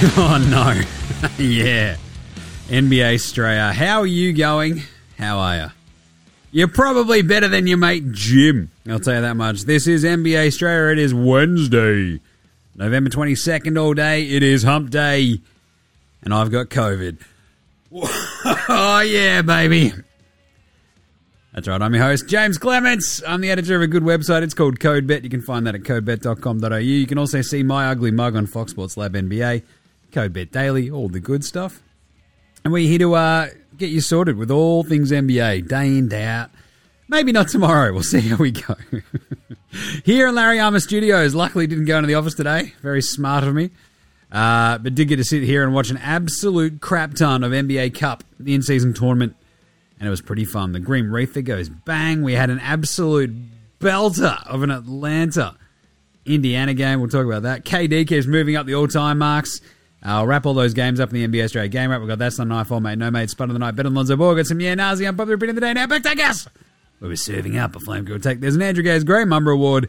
[0.16, 0.80] oh no.
[1.44, 1.96] yeah.
[2.68, 3.72] NBA Straya.
[3.72, 4.82] How are you going?
[5.18, 5.66] How are you?
[6.52, 8.70] You're probably better than your mate Jim.
[8.88, 9.62] I'll tell you that much.
[9.62, 10.92] This is NBA Straya.
[10.92, 12.20] It is Wednesday,
[12.76, 14.22] November 22nd all day.
[14.22, 15.40] It is hump day.
[16.22, 17.18] And I've got COVID.
[17.92, 19.92] oh, yeah, baby.
[21.52, 21.82] That's right.
[21.82, 23.20] I'm your host, James Clements.
[23.26, 24.42] I'm the editor of a good website.
[24.42, 25.24] It's called CodeBet.
[25.24, 26.76] You can find that at codebet.com.au.
[26.76, 29.64] You can also see my ugly mug on Fox Sports Lab NBA,
[30.12, 31.82] CodeBet Daily, all the good stuff.
[32.64, 36.24] And we're here to uh, get you sorted with all things NBA, day in, day
[36.24, 36.50] out.
[37.08, 37.92] Maybe not tomorrow.
[37.92, 38.74] We'll see how we go.
[40.04, 41.34] here in Larry Armour Studios.
[41.34, 42.74] Luckily, didn't go into the office today.
[42.82, 43.70] Very smart of me.
[44.30, 47.98] Uh, but did get to sit here and watch an absolute crap ton of NBA
[47.98, 49.34] Cup, the in season tournament
[49.98, 50.72] and it was pretty fun.
[50.72, 52.22] The Green Reaper goes bang.
[52.22, 53.34] We had an absolute
[53.80, 55.56] belter of an Atlanta
[56.24, 57.00] Indiana game.
[57.00, 57.64] We'll talk about that.
[57.64, 59.60] KD keeps moving up the all time marks.
[60.02, 62.00] I'll wrap all those games up in the NBA Straya Game Wrap.
[62.00, 64.16] We've got That's Not Nightfall, Mate, No Mate, Spud of the Night, Better than Lonzo
[64.16, 64.36] Ball.
[64.36, 66.48] Got some Yeah Nahs, Unpopular Opinion of the Day, Now Back to Guess.
[67.00, 68.40] We'll be serving up a Flame Girl Take.
[68.40, 69.88] There's an Andrew Gaze Grey Mamba Award,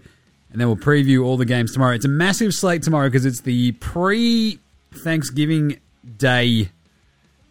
[0.52, 1.93] and then we'll preview all the games tomorrow.
[1.93, 4.59] It's a massive slate tomorrow because it's the pre
[4.91, 5.80] Thanksgiving
[6.17, 6.69] Day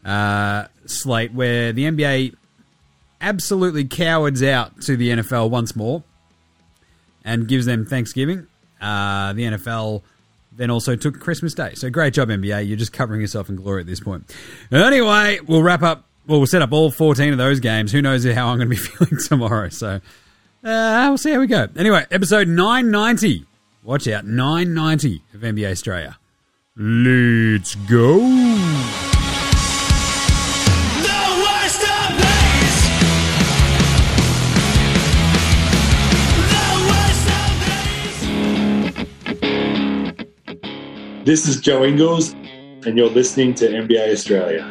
[0.05, 2.35] uh, slate where the NBA
[3.21, 6.03] absolutely cowards out to the NFL once more
[7.25, 8.47] and gives them Thanksgiving.
[8.81, 10.03] Uh, the NFL
[10.59, 11.73] then also took Christmas Day.
[11.75, 12.67] So great job, NBA.
[12.69, 14.31] You're just covering yourself in glory at this point.
[14.71, 16.05] Anyway, we'll wrap up.
[16.27, 17.93] Well, we'll set up all 14 of those games.
[17.93, 19.71] Who knows how I'm going to be feeling tomorrow?
[19.71, 20.01] So
[20.65, 21.69] uh, we'll see how we go.
[21.77, 23.47] Anyway, episode 990.
[23.85, 26.17] Watch out, 990 of NBA Straya.
[26.77, 29.08] Let's go.
[41.29, 42.33] This is Joe Ingles,
[42.87, 44.65] and you're listening to NBA Straya.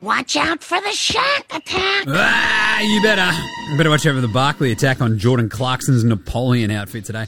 [0.00, 2.06] Watch out for the Shaq attack.
[2.08, 3.30] Ah, you better.
[3.76, 7.20] Better watch out for the Barkley attack on Jordan Clarkson's Napoleon outfit today.
[7.20, 7.26] I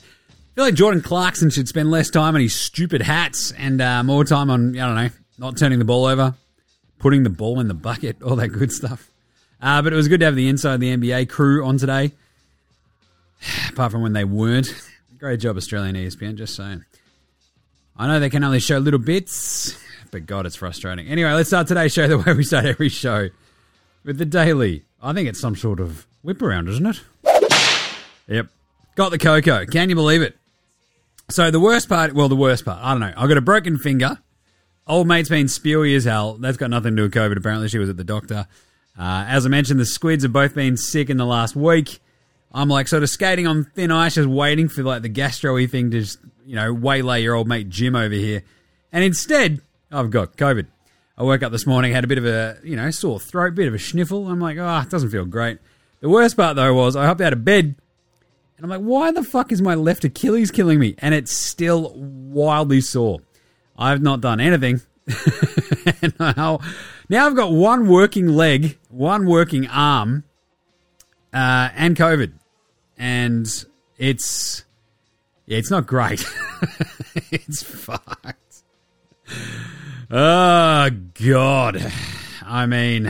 [0.57, 4.25] feel like Jordan Clarkson should spend less time on his stupid hats and uh, more
[4.25, 6.35] time on, I don't know, not turning the ball over,
[6.99, 9.12] putting the ball in the bucket, all that good stuff.
[9.63, 12.11] Uh, but it was good to have the Inside of the NBA crew on today.
[13.71, 14.69] Apart from when they weren't.
[15.19, 16.85] Great job, Australian ESPN, just saying.
[17.97, 19.79] I know they can only show little bits,
[20.11, 21.07] but God, it's frustrating.
[21.07, 23.29] Anyway, let's start today's show the way we start every show
[24.05, 24.85] with the daily.
[25.01, 27.01] I think it's some sort of whip around, isn't it?
[28.27, 28.49] Yep.
[28.97, 29.65] Got the cocoa.
[29.67, 30.37] Can you believe it?
[31.31, 33.13] So the worst part, well, the worst part, I don't know.
[33.17, 34.19] I got a broken finger.
[34.87, 36.35] Old mate's been spewy as hell.
[36.35, 37.37] That's got nothing to do with COVID.
[37.37, 38.49] Apparently, she was at the doctor.
[38.99, 42.01] Uh, as I mentioned, the squids have both been sick in the last week.
[42.53, 45.91] I'm like sort of skating on thin ice, just waiting for like the gastro thing
[45.91, 48.43] to just, you know, waylay your old mate Jim over here.
[48.93, 49.61] And instead,
[49.91, 50.67] I've got COVID.
[51.17, 53.69] I woke up this morning, had a bit of a, you know, sore throat, bit
[53.69, 54.29] of a sniffle.
[54.29, 55.59] I'm like, oh, it doesn't feel great.
[56.01, 57.77] The worst part though was I hopped out of bed
[58.63, 60.95] and I'm like, why the fuck is my left Achilles killing me?
[60.99, 63.21] And it's still wildly sore.
[63.77, 64.81] I've not done anything.
[66.21, 66.61] now,
[67.09, 70.25] now I've got one working leg, one working arm,
[71.33, 72.33] uh, and COVID,
[72.99, 73.47] and
[73.99, 74.65] it's
[75.47, 76.25] yeah, it's not great.
[77.31, 78.63] it's fucked.
[80.11, 81.93] Oh God,
[82.45, 83.05] I mean,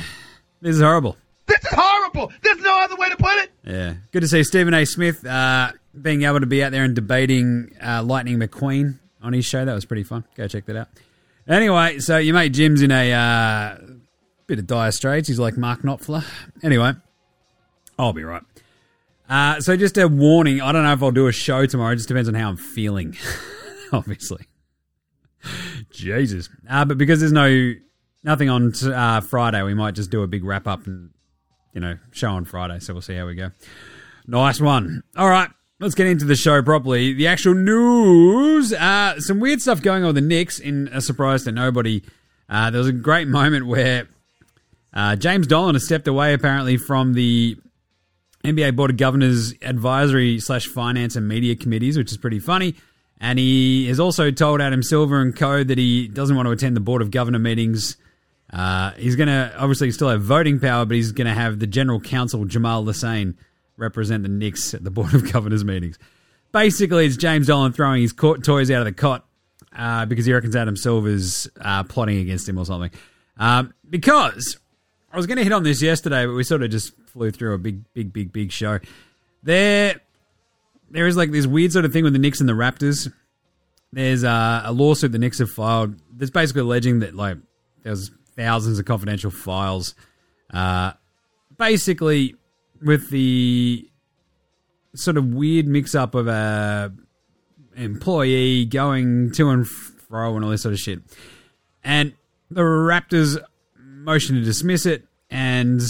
[0.61, 1.17] this is horrible.
[1.47, 2.33] This is horrible.
[2.43, 3.51] There's no other way to put it.
[3.65, 4.85] Yeah, good to see Stephen A.
[4.87, 9.45] Smith uh, being able to be out there and debating uh, Lightning McQueen on his
[9.45, 9.65] show.
[9.65, 10.25] That was pretty fun.
[10.37, 10.89] Go check that out.
[11.49, 13.79] Anyway, so your mate Jim's in a uh,
[14.47, 15.29] bit of dire straits.
[15.29, 16.25] He's like Mark Knopfler.
[16.63, 16.93] Anyway,
[17.99, 18.43] I'll be right.
[19.29, 20.61] Uh, so just a warning.
[20.61, 21.93] I don't know if I'll do a show tomorrow.
[21.93, 23.17] It just depends on how I'm feeling,
[23.93, 24.47] obviously.
[25.91, 26.49] Jesus.
[26.69, 27.73] Uh, but because there's no
[28.23, 31.11] nothing on uh, Friday, we might just do a big wrap up and
[31.73, 32.79] you know show on Friday.
[32.81, 33.51] So we'll see how we go.
[34.27, 35.03] Nice one.
[35.17, 35.51] All right
[35.83, 37.13] let's get into the show properly.
[37.13, 38.73] The actual news.
[38.73, 42.03] Uh, some weird stuff going on with the Knicks in a surprise to nobody.
[42.49, 44.09] Uh, there was a great moment where
[44.93, 47.57] uh, James Dolan has stepped away apparently from the
[48.45, 52.75] NBA Board of Governors advisory slash finance and media committees, which is pretty funny.
[53.21, 56.77] And he has also told Adam Silver and co that he doesn't want to attend
[56.77, 57.97] the Board of Governor meetings.
[58.53, 61.67] Uh, he's going to obviously still have voting power, but he's going to have the
[61.67, 63.37] general counsel, Jamaal Lesane,
[63.77, 65.99] represent the Knicks at the Board of Governors meetings.
[66.51, 69.25] Basically, it's James Dolan throwing his toys out of the cot
[69.75, 72.91] uh, because he reckons Adam Silver's uh, plotting against him or something.
[73.39, 74.59] Um, because
[75.13, 77.55] I was going to hit on this yesterday, but we sort of just flew through
[77.55, 78.79] a big, big, big, big show.
[79.43, 80.01] There,
[80.91, 83.13] there is like this weird sort of thing with the Knicks and the Raptors.
[83.93, 87.37] There's uh, a lawsuit the Knicks have filed that's basically alleging that like
[87.83, 89.95] there's thousands of confidential files,
[90.51, 90.93] uh,
[91.59, 92.37] basically
[92.81, 93.87] with the
[94.95, 96.91] sort of weird mix up of a
[97.77, 101.01] employee going to and fro and all this sort of shit.
[101.85, 102.15] And
[102.51, 103.43] the Raptors
[104.03, 105.81] motion to dismiss it and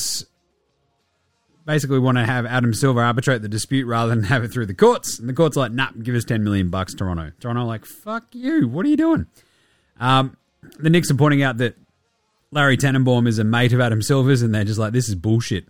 [1.65, 4.75] basically want to have Adam Silver arbitrate the dispute rather than have it through the
[4.75, 5.19] courts.
[5.19, 7.33] And the court's like, nah, give us 10 million bucks, Toronto.
[7.41, 8.69] Toronto, like, fuck you.
[8.69, 9.27] What are you doing?
[10.01, 10.37] Um,
[10.79, 11.77] the Knicks are pointing out that
[12.51, 15.67] Larry Tanenbaum is a mate of Adam Silver's, and they're just like, this is bullshit.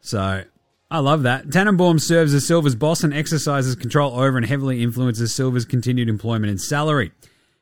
[0.00, 0.44] So
[0.90, 1.48] I love that.
[1.48, 6.50] Tanenbaum serves as Silver's boss and exercises control over and heavily influences Silver's continued employment
[6.50, 7.12] and salary.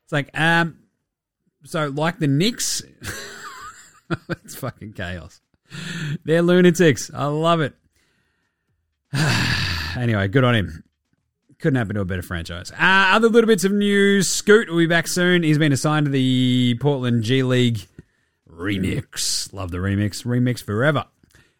[0.05, 0.79] It's like, um,
[1.65, 2.83] so like the Knicks,
[4.29, 5.41] it's fucking chaos.
[6.25, 7.11] They're lunatics.
[7.15, 7.75] I love it.
[9.97, 10.85] anyway, good on him.
[11.59, 12.71] Couldn't happen to a better franchise.
[12.73, 12.77] Uh,
[13.15, 14.29] other little bits of news.
[14.29, 15.43] Scoot will be back soon.
[15.43, 17.87] He's been assigned to the Portland G League
[18.51, 19.53] remix.
[19.53, 20.25] Love the remix.
[20.25, 21.07] Remix forever.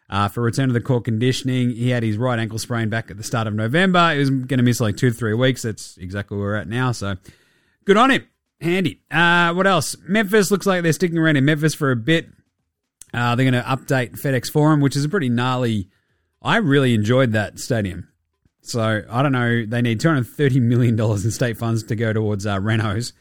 [0.07, 3.17] Uh, for return to the core conditioning, he had his right ankle sprain back at
[3.17, 4.13] the start of November.
[4.13, 5.63] He was going to miss like two to three weeks.
[5.63, 6.91] That's exactly where we're at now.
[6.91, 7.15] So
[7.85, 8.27] good on him.
[8.61, 9.01] Handy.
[9.09, 9.95] Uh, what else?
[10.07, 12.27] Memphis looks like they're sticking around in Memphis for a bit.
[13.15, 15.89] Uh, they're going to update FedEx Forum, which is a pretty gnarly.
[16.41, 18.09] I really enjoyed that stadium.
[18.61, 19.65] So I don't know.
[19.65, 23.13] They need two hundred thirty million dollars in state funds to go towards uh, renos,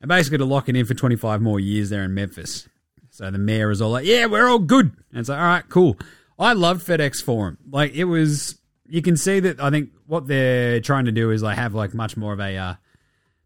[0.00, 2.68] and basically to lock it in for twenty five more years there in Memphis.
[3.10, 5.68] So the mayor is all like, "Yeah, we're all good," and it's like, "All right,
[5.68, 5.96] cool."
[6.38, 7.58] I love FedEx Forum.
[7.70, 8.58] Like it was.
[8.88, 9.60] You can see that.
[9.60, 12.56] I think what they're trying to do is like have like much more of a.
[12.56, 12.74] Uh,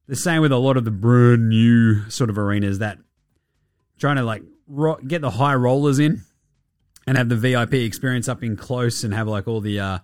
[0.08, 2.98] the same with a lot of the brand new sort of arenas that
[3.98, 6.22] trying to like ro- get the high rollers in
[7.06, 9.98] and have the VIP experience up in close and have like all the uh,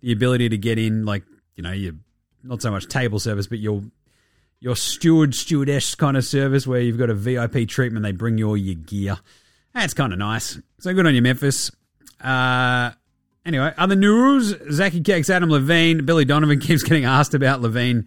[0.00, 1.24] the ability to get in like
[1.54, 1.98] you know you
[2.42, 3.82] not so much table service but your
[4.60, 8.48] your steward stewardess kind of service where you've got a VIP treatment they bring you
[8.48, 9.18] all your gear.
[9.74, 10.58] That's kind of nice.
[10.80, 11.70] So good on you Memphis.
[12.20, 12.90] Uh,
[13.46, 18.06] anyway, other news: Zachy Cakes, Adam Levine, Billy Donovan keeps getting asked about LaVine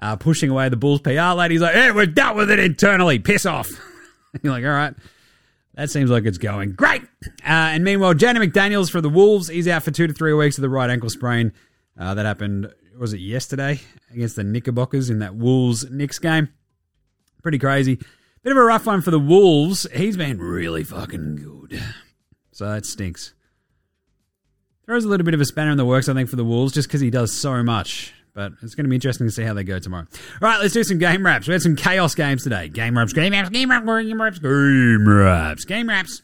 [0.00, 1.54] uh, pushing away the Bulls PR lady.
[1.54, 3.18] He's like, "Hey, we're dealt with it internally.
[3.18, 3.70] Piss off."
[4.42, 4.94] You're like, "All right."
[5.76, 7.02] That seems like it's going great.
[7.24, 9.48] Uh, and meanwhile, Johnny McDaniels for the Wolves.
[9.48, 11.52] He's out for two to three weeks with a right ankle sprain.
[11.98, 13.80] Uh, that happened, was it yesterday
[14.10, 16.48] against the Knickerbockers in that Wolves Knicks game?
[17.42, 17.96] Pretty crazy.
[18.42, 19.86] Bit of a rough one for the Wolves.
[19.94, 21.82] He's been really fucking good.
[22.52, 23.34] So that stinks.
[24.86, 26.72] Throws a little bit of a spanner in the works, I think, for the Wolves,
[26.72, 28.14] just because he does so much.
[28.36, 30.06] But it's going to be interesting to see how they go tomorrow.
[30.42, 31.48] All right, let's do some game wraps.
[31.48, 32.68] We had some chaos games today.
[32.68, 36.22] Game wraps, game wraps, game wraps, game wraps, game wraps, game wraps,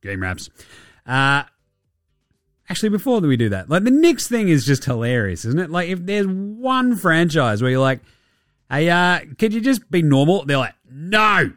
[0.00, 0.48] game wraps.
[1.04, 1.42] Uh,
[2.68, 5.70] actually, before we do that, like the Knicks thing is just hilarious, isn't it?
[5.70, 8.00] Like if there's one franchise where you're like,
[8.70, 10.44] hey, uh, could you just be normal?
[10.44, 11.52] They're like, no.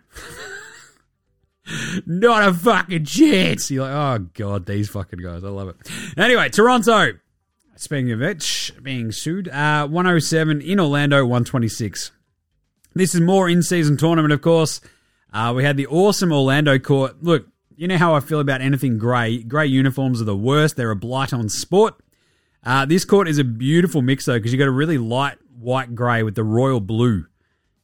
[2.07, 3.69] Not a fucking chance.
[3.69, 5.43] You're like, oh god, these fucking guys.
[5.43, 5.75] I love it.
[6.17, 7.11] Anyway, Toronto.
[7.83, 12.11] Speaking of it, being sued, uh, 107 in Orlando, 126.
[12.95, 14.79] This is more in season tournament, of course.
[15.33, 17.21] Uh, we had the awesome Orlando court.
[17.21, 19.43] Look, you know how I feel about anything grey.
[19.43, 20.77] Grey uniforms are the worst.
[20.77, 21.95] They're a blight on sport.
[22.63, 25.93] Uh, this court is a beautiful mix, though, because you've got a really light white
[25.93, 27.25] grey with the royal blue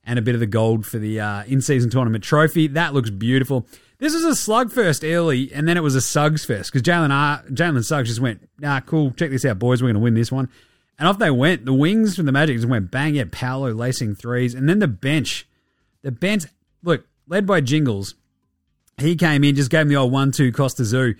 [0.05, 2.67] and a bit of the gold for the uh, in season tournament trophy.
[2.67, 3.67] That looks beautiful.
[3.99, 7.11] This was a slug first early, and then it was a Suggs fest because Jalen
[7.11, 10.13] R- Jalen Suggs just went, nah, cool, check this out, boys, we're going to win
[10.13, 10.49] this one.
[10.97, 11.65] And off they went.
[11.65, 14.53] The wings from the Magic just went bang, yeah, Paolo lacing threes.
[14.53, 15.47] And then the bench.
[16.01, 16.45] The bench,
[16.81, 18.15] look, led by Jingles,
[18.97, 21.15] he came in, just gave him the old one two Costa Zoo,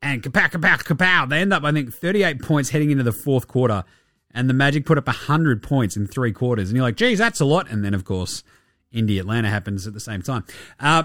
[0.00, 1.28] and kapow, kapow, kapow.
[1.28, 3.84] They end up, I think, 38 points heading into the fourth quarter.
[4.32, 6.68] And the Magic put up 100 points in three quarters.
[6.68, 7.70] And you're like, geez, that's a lot.
[7.70, 8.42] And then, of course,
[8.90, 10.44] Indy Atlanta happens at the same time.
[10.80, 11.04] Uh,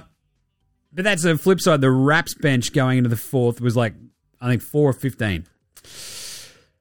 [0.97, 1.79] but that's the flip side.
[1.79, 3.93] The Raps bench going into the fourth was like,
[4.41, 5.45] I think, 4 or 15.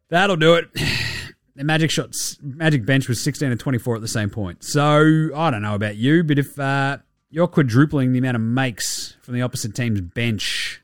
[0.08, 0.68] That'll do it.
[1.54, 4.62] The Magic shots, Magic bench was 16 and 24 at the same point.
[4.62, 6.98] So I don't know about you, but if uh,
[7.30, 10.82] you're quadrupling the amount of makes from the opposite team's bench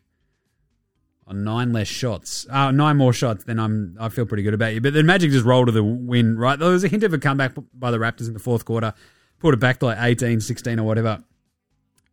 [1.27, 4.73] on nine less shots, uh, nine more shots, then I'm I feel pretty good about
[4.73, 4.81] you.
[4.81, 6.59] But the Magic just rolled to the win, right?
[6.59, 8.95] There was a hint of a comeback by the Raptors in the fourth quarter,
[9.41, 11.23] put it back to like 18, 16 or whatever,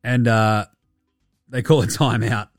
[0.04, 0.66] and uh,
[1.50, 2.50] they call a timeout.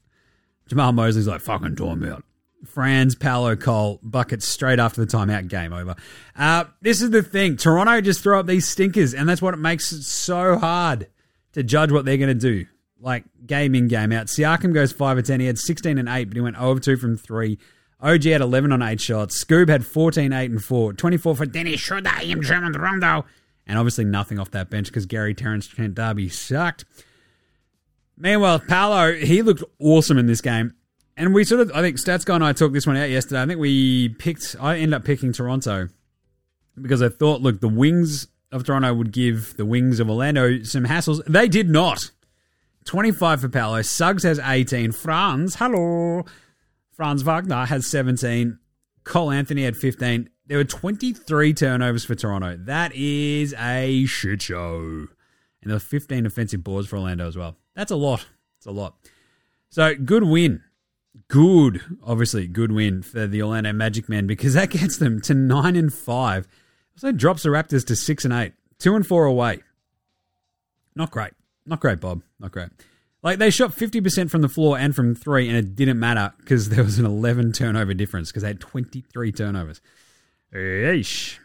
[0.68, 2.22] Jamahl Mosley's like fucking timeout.
[2.66, 5.96] Franz, Paolo, Cole, buckets straight after the timeout, game over.
[6.36, 7.56] Uh, this is the thing.
[7.56, 11.08] Toronto just throw up these stinkers, and that's what it makes it so hard
[11.52, 12.66] to judge what they're going to do.
[13.00, 14.26] like game in, game out.
[14.26, 15.40] Siakam goes 5 of 10.
[15.40, 17.58] He had 16 and 8, but he went over 2 from 3.
[18.02, 19.42] OG had 11 on 8 shots.
[19.42, 20.92] Scoob had 14, 8 and 4.
[20.92, 23.24] 24 for Dennis Schroeder, Ian Drummond, Rondo.
[23.66, 26.84] And obviously nothing off that bench because Gary Terrence Trent Darby sucked.
[28.20, 30.74] Meanwhile, Paolo, he looked awesome in this game.
[31.16, 33.42] And we sort of, I think Stats Guy and I talked this one out yesterday.
[33.42, 35.88] I think we picked, I ended up picking Toronto
[36.80, 40.84] because I thought, look, the wings of Toronto would give the wings of Orlando some
[40.84, 41.24] hassles.
[41.26, 42.10] They did not.
[42.84, 43.82] 25 for Paolo.
[43.82, 44.92] Suggs has 18.
[44.92, 46.24] Franz, hello.
[46.92, 48.58] Franz Wagner has 17.
[49.04, 50.28] Cole Anthony had 15.
[50.46, 52.56] There were 23 turnovers for Toronto.
[52.58, 55.06] That is a shit show.
[55.62, 57.56] And there were 15 offensive boards for Orlando as well.
[57.74, 58.26] That's a lot.
[58.58, 58.96] It's a lot.
[59.68, 60.62] So, good win.
[61.28, 65.76] Good, obviously, good win for the Orlando Magic men because that gets them to 9
[65.76, 66.48] and 5.
[66.96, 68.52] So, drops the Raptors to 6 and 8.
[68.78, 69.60] 2 and 4 away.
[70.94, 71.32] Not great.
[71.66, 72.22] Not great, Bob.
[72.38, 72.70] Not great.
[73.22, 76.70] Like they shot 50% from the floor and from three, and it didn't matter because
[76.70, 79.80] there was an 11 turnover difference because they had 23 turnovers.
[80.54, 81.38] Eesh.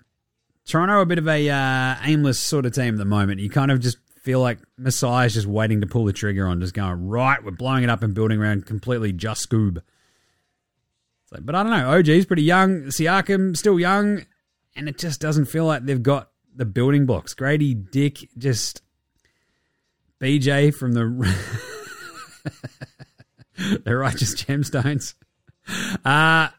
[0.65, 3.39] Toronto a bit of a uh, aimless sort of team at the moment.
[3.39, 6.73] You kind of just feel like Masai's just waiting to pull the trigger on, just
[6.73, 9.81] going, right, we're blowing it up and building around completely just Scoob.
[11.41, 11.91] But I don't know.
[11.91, 12.83] OG's pretty young.
[12.85, 14.25] Siakam still young,
[14.75, 17.33] and it just doesn't feel like they've got the building blocks.
[17.33, 18.81] Grady Dick just
[20.19, 21.03] BJ from the
[23.83, 25.13] the Righteous Gemstones.
[26.03, 26.49] Uh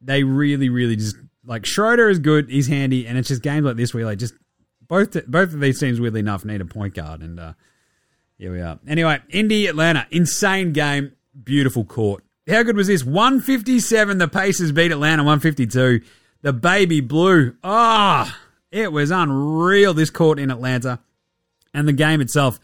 [0.00, 2.50] they really, really just like Schroeder is good.
[2.50, 4.34] He's handy, and it's just games like this where like just
[4.94, 7.54] both both of these teams, weirdly enough, need a point guard, and uh,
[8.38, 8.78] here we are.
[8.86, 12.22] Anyway, Indy Atlanta, insane game, beautiful court.
[12.48, 13.02] How good was this?
[13.02, 14.18] One fifty seven.
[14.18, 16.00] The Pacers beat Atlanta one fifty two.
[16.42, 17.56] The baby blue.
[17.64, 19.94] Ah, oh, it was unreal.
[19.94, 21.00] This court in Atlanta,
[21.72, 22.60] and the game itself.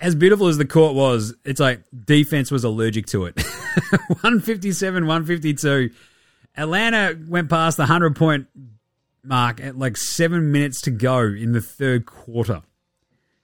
[0.00, 3.40] As beautiful as the court was, it's like defense was allergic to it.
[4.08, 5.90] 157, 152.
[6.56, 8.48] Atlanta went past the 100 point
[9.22, 12.62] mark at like seven minutes to go in the third quarter.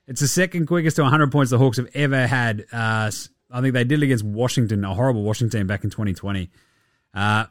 [0.07, 2.65] It's the second quickest to 100 points the Hawks have ever had.
[2.73, 3.11] Uh,
[3.51, 6.51] I think they did it against Washington, a horrible Washington back in 2020.
[7.13, 7.47] Uh,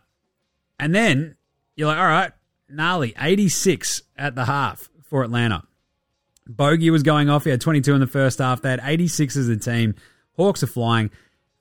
[0.80, 1.36] and then
[1.76, 2.32] you're like, all right,
[2.70, 5.64] gnarly, 86 at the half for Atlanta.
[6.48, 7.44] Bogey was going off.
[7.44, 8.62] He had 22 in the first half.
[8.62, 9.96] They had 86 as a team.
[10.38, 11.12] Hawks are flying.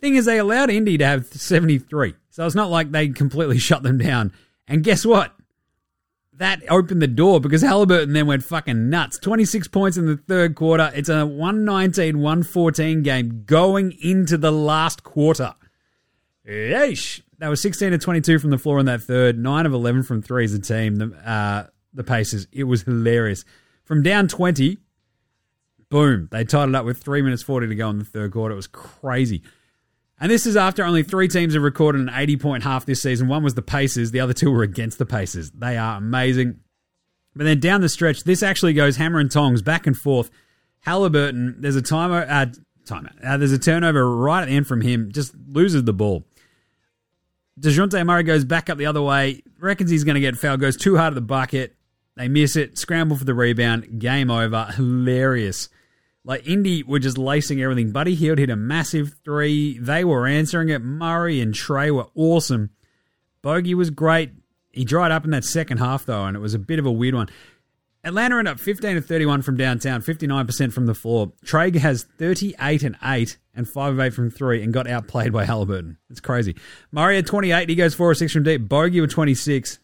[0.00, 2.14] Thing is, they allowed Indy to have 73.
[2.30, 4.32] So it's not like they completely shut them down.
[4.68, 5.34] And guess what?
[6.38, 9.18] That opened the door because Haliburton then went fucking nuts.
[9.18, 10.90] 26 points in the third quarter.
[10.92, 15.54] It's a 119 114 game going into the last quarter.
[16.46, 17.22] Yeesh.
[17.38, 20.22] That was 16 to 22 from the floor in that third, 9 of 11 from
[20.22, 20.96] three as a team.
[20.96, 22.48] The, uh, the Pacers.
[22.52, 23.44] It was hilarious.
[23.84, 24.78] From down 20,
[25.90, 28.54] boom, they tied it up with 3 minutes 40 to go in the third quarter.
[28.54, 29.42] It was crazy.
[30.20, 33.28] And this is after only three teams have recorded an 80 point half this season.
[33.28, 35.50] One was the Pacers, the other two were against the Pacers.
[35.50, 36.60] They are amazing.
[37.34, 40.30] But then down the stretch, this actually goes hammer and tongs back and forth.
[40.86, 42.46] Haliburton, there's a timer, uh.
[42.90, 46.22] Uh, there's a turnover right at the end from him, just loses the ball.
[47.58, 50.76] DeJounte Murray goes back up the other way, reckons he's going to get fouled, goes
[50.76, 51.76] too hard at the bucket.
[52.16, 54.66] They miss it, scramble for the rebound, game over.
[54.76, 55.68] Hilarious.
[56.24, 57.92] Like Indy were just lacing everything.
[57.92, 59.78] Buddy Hield hit a massive three.
[59.78, 60.80] They were answering it.
[60.80, 62.70] Murray and Trae were awesome.
[63.42, 64.30] Bogey was great.
[64.72, 66.92] He dried up in that second half though, and it was a bit of a
[66.92, 67.28] weird one.
[68.04, 71.32] Atlanta ended up 15 to 31 from downtown, 59% from the floor.
[71.44, 75.46] Traeger has 38 and 8 and 5 of 8 from 3 and got outplayed by
[75.46, 75.96] Haliburton.
[76.10, 76.54] It's crazy.
[76.92, 77.68] Murray had 28.
[77.68, 78.68] He goes 4 or 6 from deep.
[78.68, 79.78] Bogey with 26.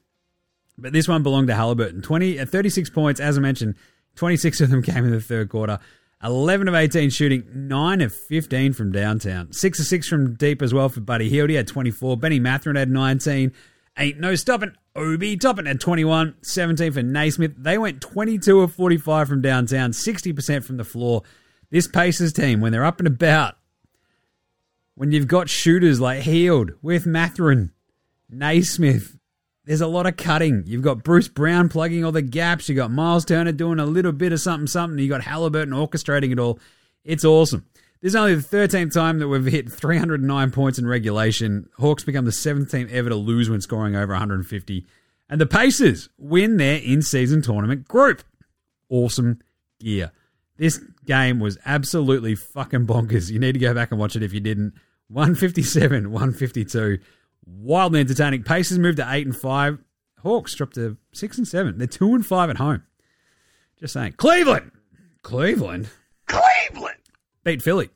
[0.77, 2.03] But this one belonged to Haliburton.
[2.03, 3.77] 20 at uh, 36 points, as I mentioned,
[4.17, 5.79] 26 of them came in the third quarter.
[6.23, 9.53] 11 of 18 shooting, 9 of 15 from downtown.
[9.53, 11.51] 6 of 6 from deep as well for Buddy Hield.
[11.51, 12.17] He had 24.
[12.19, 13.53] Benny Mathurin had 19.
[13.99, 14.73] Ain't no stopping.
[14.95, 16.35] Obi Toppin had 21.
[16.43, 17.55] 17 for Nesmith.
[17.57, 21.23] They went 22 of 45 from downtown, 60% from the floor.
[21.71, 23.57] This Pacers team, when they're up and about,
[24.95, 27.73] when you've got shooters like Hield with Mathurin,
[28.29, 29.17] Nesmith,
[29.71, 30.65] there's a lot of cutting.
[30.67, 32.69] You've got Bruce Brown plugging all the gaps.
[32.69, 34.99] You've got Miles Turner doing a little bit of something, something.
[34.99, 36.59] You've got Haliburton orchestrating it all.
[37.05, 37.65] It's awesome.
[38.01, 41.69] This is only the 13th time that we've hit 309 points in regulation.
[41.79, 44.87] Hawks become the seventh team ever to lose when scoring over 150.
[45.29, 48.25] And the Pacers win their in season tournament group.
[48.89, 49.39] Awesome
[49.79, 50.11] gear.
[50.57, 53.31] This game was absolutely fucking bonkers.
[53.31, 54.75] You need to go back and watch it if you didn't.
[55.11, 56.99] 157, 152
[57.47, 58.43] wildly entertaining.
[58.43, 59.79] Pacers moved to eight and five.
[60.23, 61.79] Hawks dropped to six and seven.
[61.79, 62.83] They're two and five at home.
[63.79, 64.13] Just saying.
[64.13, 64.73] Cleveland.
[65.23, 65.89] Cleveland.
[66.27, 66.99] Cleveland.
[67.45, 67.91] beat Philly.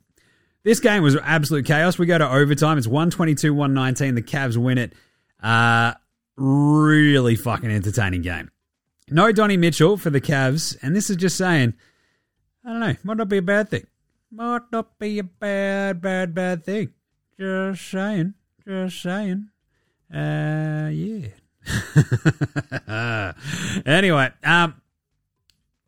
[0.62, 1.98] This game was absolute chaos.
[1.98, 2.78] We go to overtime.
[2.78, 4.14] It's 122 119.
[4.14, 4.94] The Cavs win it.
[5.42, 5.92] Uh,
[6.36, 8.50] really fucking entertaining game.
[9.10, 10.76] No Donnie Mitchell for the Cavs.
[10.82, 11.74] And this is just saying,
[12.64, 13.86] I don't know, might not be a bad thing.
[14.30, 16.94] Might not be a bad, bad, bad thing.
[17.38, 18.34] Just saying.
[18.66, 19.48] Just saying.
[20.12, 21.28] Uh, yeah.
[23.86, 24.80] anyway, um,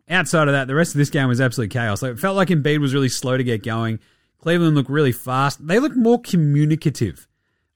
[0.09, 2.02] outside of that, the rest of this game was absolute chaos.
[2.02, 3.99] Like, it felt like Embiid was really slow to get going.
[4.38, 5.66] Cleveland looked really fast.
[5.66, 7.26] They looked more communicative.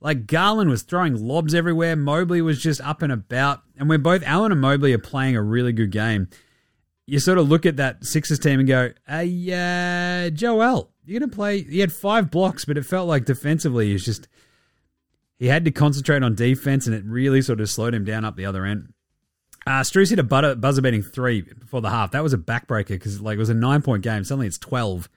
[0.01, 1.95] Like Garland was throwing lobs everywhere.
[1.95, 3.63] Mobley was just up and about.
[3.77, 6.29] And when both Allen and Mobley are playing a really good game,
[7.07, 11.29] you sort of look at that Sixers team and go, hey, uh, Joel, you're going
[11.29, 11.63] to play.
[11.63, 14.29] He had five blocks, but it felt like defensively, he's just,
[15.41, 18.37] he had to concentrate on defense and it really sort of slowed him down up
[18.37, 18.93] the other end.
[19.67, 22.11] Uh, Strus hit a buzzer beating three before the half.
[22.11, 24.23] That was a backbreaker because like it was a nine point game.
[24.23, 25.09] Suddenly it's 12.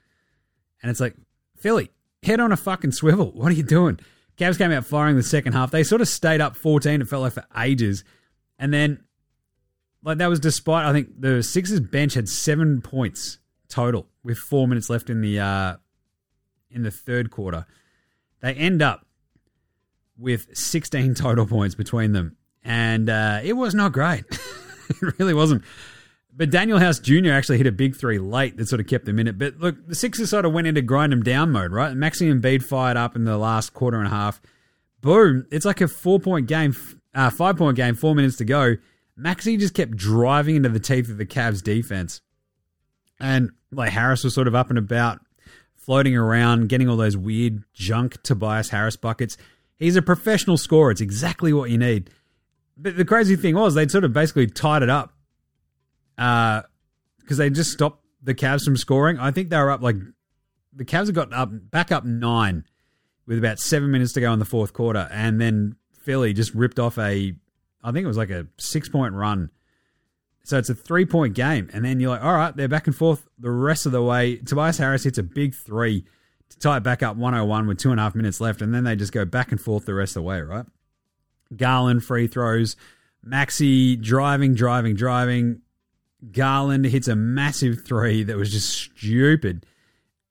[0.82, 1.16] And it's like,
[1.58, 1.92] Philly,
[2.24, 3.32] head on a fucking swivel.
[3.34, 4.00] What are you doing?
[4.38, 5.72] Cavs came out firing the second half.
[5.72, 8.06] They sort of stayed up 14, it felt like for ages.
[8.58, 9.04] And then,
[10.04, 14.68] like, that was despite, I think, the Sixers bench had seven points total with four
[14.68, 15.76] minutes left in the, uh,
[16.72, 17.66] in the third quarter.
[18.42, 19.06] They end up
[20.24, 22.38] with 16 total points between them.
[22.64, 24.24] And uh, it was not great.
[24.90, 25.64] it really wasn't.
[26.36, 27.32] But Danuel House Jr.
[27.32, 29.38] actually hit a big three late that sort of kept them in it.
[29.38, 31.94] But look, the Sixers sort of went into grind them down mode, right?
[31.94, 34.42] Maxey and Bede fired up in the last quarter and a half.
[35.02, 35.46] Boom.
[35.52, 36.74] It's like a four point game,
[37.14, 38.78] uh, five point game, four minutes to go.
[39.16, 42.22] Maxey just kept driving into the teeth of the Cavs defense.
[43.20, 45.20] And like Harris was sort of up and about,
[45.76, 49.38] floating around, getting all those weird junk Tobias Harris buckets.
[49.84, 50.92] He's a professional scorer.
[50.92, 52.10] It's exactly what you need.
[52.78, 55.14] But the crazy thing was, they'd sort of basically tied it up
[56.16, 56.64] because
[57.32, 59.20] uh, they just stopped the Cavs from scoring.
[59.20, 59.98] I think they were up like
[60.72, 62.64] the Cavs have got up back up nine
[63.28, 66.80] with about seven minutes to go in the fourth quarter, and then Philly just ripped
[66.80, 67.36] off a,
[67.84, 69.50] I think it was like a six point run.
[70.46, 72.96] So it's a three point game, and then you're like, all right, they're back and
[72.96, 74.38] forth the rest of the way.
[74.38, 76.06] Tobias Harris hits a big three
[76.60, 78.96] tie it back up 101 with two and a half minutes left, and then they
[78.96, 80.66] just go back and forth the rest of the way, right?
[81.56, 82.76] Garland free throws,
[83.24, 85.62] Maxey driving, driving, driving.
[86.32, 89.66] Garland hits a massive three that was just stupid.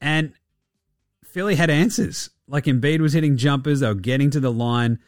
[0.00, 0.32] And
[1.24, 2.30] Philly had answers.
[2.48, 4.98] Like Embiid was hitting jumpers, they were getting to the line.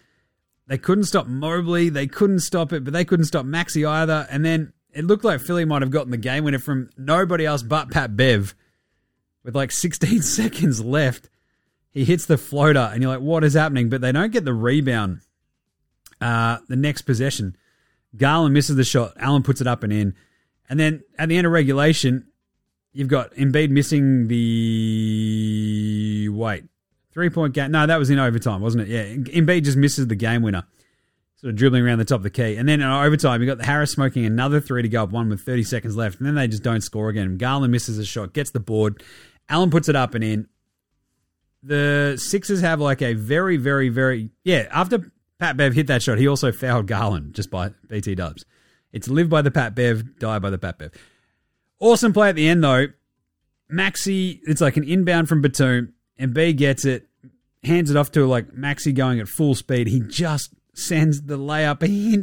[0.66, 4.27] They couldn't stop Mobley, they couldn't stop it, but they couldn't stop Maxey either.
[4.31, 7.62] And then it looked like Philly might have gotten the game winner from nobody else
[7.62, 8.55] but Pat Bev.
[9.44, 11.28] With like 16 seconds left,
[11.90, 13.88] he hits the floater, and you're like, what is happening?
[13.88, 15.20] But they don't get the rebound.
[16.20, 17.57] Uh, the next possession,
[18.16, 19.12] Garland misses the shot.
[19.16, 20.14] Allen puts it up and in.
[20.68, 22.26] And then at the end of regulation,
[22.92, 26.64] you've got Embiid missing the wait
[27.12, 27.70] three point game.
[27.70, 28.90] No, that was in overtime, wasn't it?
[28.90, 29.04] Yeah,
[29.35, 30.64] Embiid just misses the game winner,
[31.37, 32.57] sort of dribbling around the top of the key.
[32.57, 35.28] And then in overtime, you got the Harris smoking another three to go up one
[35.28, 37.37] with 30 seconds left, and then they just don't score again.
[37.37, 39.02] Garland misses a shot, gets the board.
[39.48, 40.48] Allen puts it up and in.
[41.62, 44.68] The Sixers have like a very, very, very yeah.
[44.70, 48.44] After Pat Bev hit that shot, he also fouled Garland just by BT Dubs.
[48.92, 50.92] It's live by the Pat Bev, die by the Pat Bev.
[51.80, 52.87] Awesome play at the end though.
[53.68, 57.09] Maxey, it's like an inbound from Batum, Embiid gets it,
[57.64, 59.87] hands it off to like Maxey going at full speed.
[59.88, 61.80] He just sends the layup.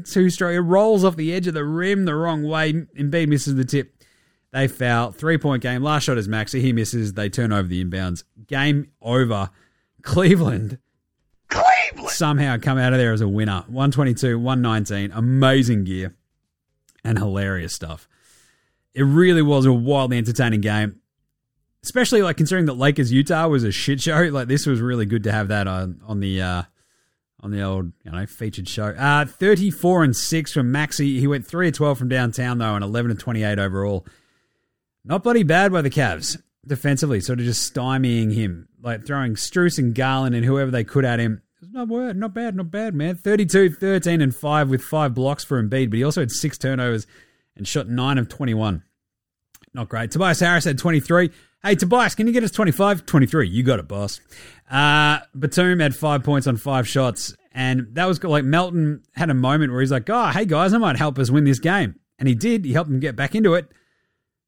[0.31, 0.55] Straight.
[0.55, 2.73] It rolls off the edge of the rim the wrong way.
[2.73, 3.93] Embiid misses the tip.
[4.51, 5.11] They foul.
[5.11, 5.81] Three point game.
[5.81, 6.61] Last shot is Maxey.
[6.61, 7.13] He misses.
[7.13, 8.23] They turn over the inbounds.
[8.47, 9.49] Game over.
[10.01, 10.77] Cleveland.
[11.49, 12.09] Cleveland!
[12.09, 13.63] Somehow come out of there as a winner.
[13.67, 15.11] 122, 119.
[15.11, 16.15] Amazing gear
[17.03, 18.07] and hilarious stuff.
[18.93, 20.97] It really was a wildly entertaining game.
[21.83, 24.21] Especially like considering that Lakers Utah was a shit show.
[24.23, 26.63] Like this was really good to have that on on the uh
[27.39, 28.87] on the old, you know, featured show.
[28.89, 31.19] Uh 34 and 6 from Maxey.
[31.19, 34.05] He went 3 of 12 from downtown though and 11 of 28 overall.
[35.03, 39.79] Not bloody bad by the Cavs defensively, sort of just stymieing him, like throwing Strus
[39.79, 42.95] and Garland and whoever they could at him it's not word, not bad, not bad,
[42.95, 43.15] man.
[43.15, 47.05] 32, 13, and 5 with five blocks for Embiid, but he also had six turnovers
[47.55, 48.83] and shot 9 of 21.
[49.73, 50.09] Not great.
[50.09, 51.29] Tobias Harris had 23.
[51.63, 53.05] Hey, Tobias, can you get us 25?
[53.05, 53.47] 23.
[53.47, 54.19] You got it, boss.
[54.71, 57.35] Uh, Batum had five points on five shots.
[57.51, 60.79] And that was like Melton had a moment where he's like, oh, hey, guys, I
[60.79, 61.99] might help us win this game.
[62.17, 62.65] And he did.
[62.65, 63.71] He helped them get back into it.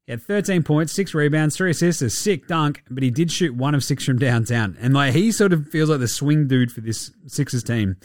[0.06, 3.54] He had 13 points, six rebounds, three assists, a sick dunk, but he did shoot
[3.54, 4.76] one of six from downtown.
[4.80, 7.96] And like he sort of feels like the swing dude for this Sixers team.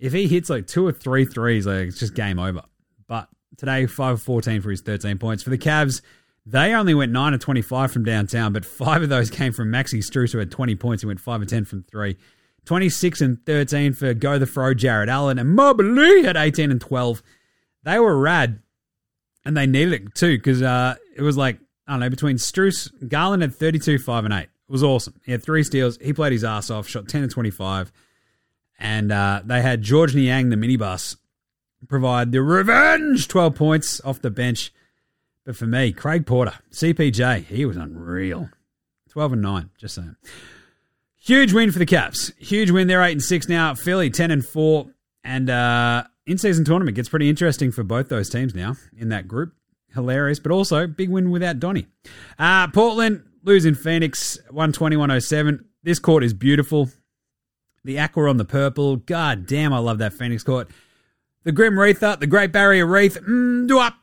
[0.00, 2.62] If he hits like two or three threes, like it's just game over.
[3.06, 5.42] But today, 5 of 14 for his 13 points.
[5.42, 6.00] For the Cavs,
[6.46, 9.98] They only went 9 of 25 from downtown, but five of those came from Maxi
[9.98, 11.02] Strus, who had 20 points.
[11.02, 12.16] He went 5 of 10 from three.
[12.64, 17.22] 26 and 13 for Go the Fro, Jarrett Allen, and Mobley had 18 and 12.
[17.84, 18.60] They were rad,
[19.44, 22.90] and they needed it too, because uh, it was like, I don't know, between Strus,
[23.06, 24.40] Garland had 32, 5 and 8.
[24.44, 25.20] It was awesome.
[25.22, 25.98] He had three steals.
[26.00, 27.92] He played his ass off, shot 10 and 25.
[28.78, 31.16] And uh, they had Georges Niang, the minibus,
[31.88, 34.72] provide the revenge 12 points off the bench.
[35.44, 38.48] But for me, Craig Porter, CPJ, he was unreal.
[39.10, 40.16] 12 and 9, just saying.
[41.16, 42.32] Huge win for the Caps.
[42.38, 42.86] Huge win.
[42.86, 43.74] They're 8 and 6 now.
[43.74, 44.86] Philly 10 and 4.
[45.22, 49.28] And uh, in season tournament gets pretty interesting for both those teams now in that
[49.28, 49.52] group.
[49.94, 51.86] Hilarious, but also big win without Donny.
[52.38, 55.64] Uh, Portland losing Phoenix 120 107.
[55.82, 56.90] This court is beautiful.
[57.84, 58.96] The aqua on the purple.
[58.96, 60.68] God damn, I love that Phoenix court.
[61.44, 63.14] The Grim Reaper, the Great Barrier Reef.
[63.14, 63.94] Mm, do up.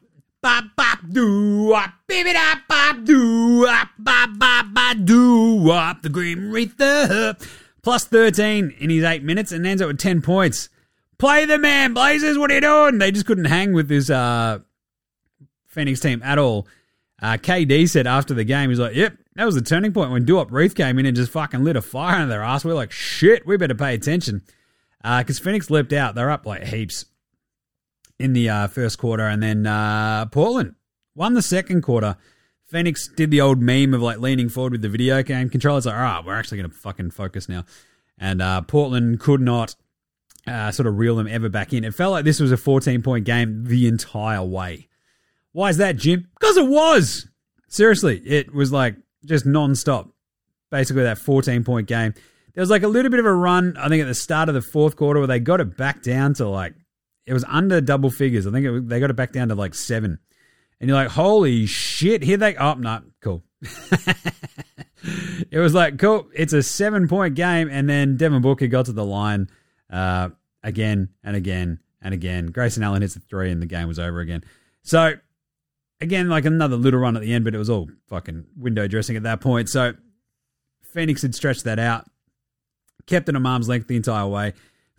[0.42, 1.94] Bop, bop, do up.
[2.10, 3.90] It up, bop, do up.
[4.00, 6.02] Bop, bop, bop, do up.
[6.02, 7.36] The Grim Reaper.
[7.84, 10.70] Plus 13 in his eight minutes and ends up with 10 points.
[11.18, 12.38] Play the man, Blazers.
[12.38, 12.98] What are you doing?
[12.98, 14.60] They just couldn't hang with this uh,
[15.68, 16.68] Phoenix team at all.
[17.22, 20.26] Uh, KD said after the game, he's like, yep, that was the turning point when
[20.26, 22.64] Duop Reath came in and just fucking lit a fire under their ass.
[22.64, 24.44] We're like, shit, we better pay attention.
[25.02, 26.16] Because uh, Phoenix leapt out.
[26.16, 27.06] They're up like heaps
[28.20, 29.24] in the uh, first quarter.
[29.24, 30.76] And then uh, Portland
[31.16, 32.18] won the second quarter.
[32.68, 35.78] Phoenix did the old meme of like leaning forward with the video game controller.
[35.78, 37.64] It's like, all right, we're actually going to fucking focus now.
[38.18, 39.76] And uh, Portland could not
[40.46, 41.84] uh, sort of reel them ever back in.
[41.84, 44.88] It felt like this was a 14 point game the entire way.
[45.58, 46.28] Why is that, Jim?
[46.40, 47.28] Because it was.
[47.68, 50.08] Seriously, it was like just non-stop.
[50.70, 52.14] Basically, that 14 point game.
[52.54, 54.56] There was like a little bit of a run, I think, at the start of
[54.56, 56.76] the fourth quarter where they got it back down to like,
[57.26, 58.46] it was under double figures.
[58.46, 60.20] I think it, they got it back down to like seven.
[60.80, 63.44] And you're like, holy shit, here they, oh, no, cool.
[65.50, 67.68] it was like, cool, it's a seven point game.
[67.68, 69.50] And then Devin Booker got to the line
[69.90, 70.30] uh,
[70.62, 72.46] again and again and again.
[72.46, 74.44] Grayson Allen hits the three and the game was over again.
[74.84, 75.16] So
[76.02, 79.16] again, like another little run at the end, but it was all fucking window dressing
[79.16, 79.70] at that point.
[79.70, 79.94] So
[80.94, 82.06] Phoenix had stretched that out,
[83.06, 84.54] kept it at arm's length the entire way.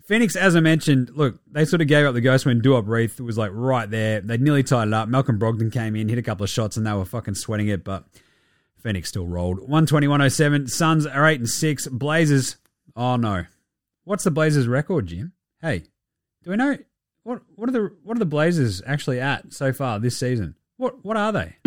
[0.05, 3.37] Phoenix, as I mentioned, look, they sort of gave up the ghost when Duop was
[3.37, 4.21] like right there.
[4.21, 5.07] They nearly tied it up.
[5.07, 7.83] Malcolm Brogdon came in, hit a couple of shots, and they were fucking sweating it,
[7.83, 8.05] but
[8.81, 9.59] Phoenix still rolled.
[9.59, 10.67] 120 107.
[10.67, 11.87] Suns are 8 and 6.
[11.89, 12.57] Blazers,
[12.95, 13.45] oh no.
[14.03, 15.33] What's the Blazers record, Jim?
[15.61, 15.83] Hey,
[16.43, 16.77] do we know
[17.21, 20.55] what what are the what are the Blazers actually at so far this season?
[20.79, 21.57] What what are they?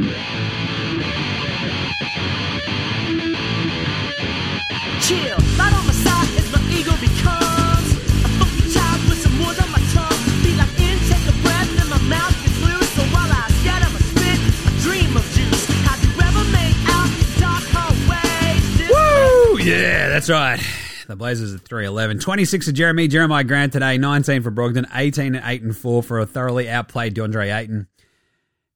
[5.05, 7.93] Chill, light on my side as my ego becomes
[8.25, 10.17] a funky child with some wood on my tongue.
[10.41, 12.89] Be like intake a breath and my mouth gets loose.
[12.97, 15.67] So while I scatter my spit, I dream of juice.
[15.85, 18.89] Have you ever made out dark hallways?
[18.89, 19.59] Woo!
[19.63, 20.59] Yeah, that's right.
[21.07, 22.19] The Blazers at 311.
[22.21, 26.19] 26 of Jerami Jeremiah Grant today, 19 for Brogdon, 18 and 8 and 4 for
[26.19, 27.89] a thoroughly outplayed DeAndre Ayton.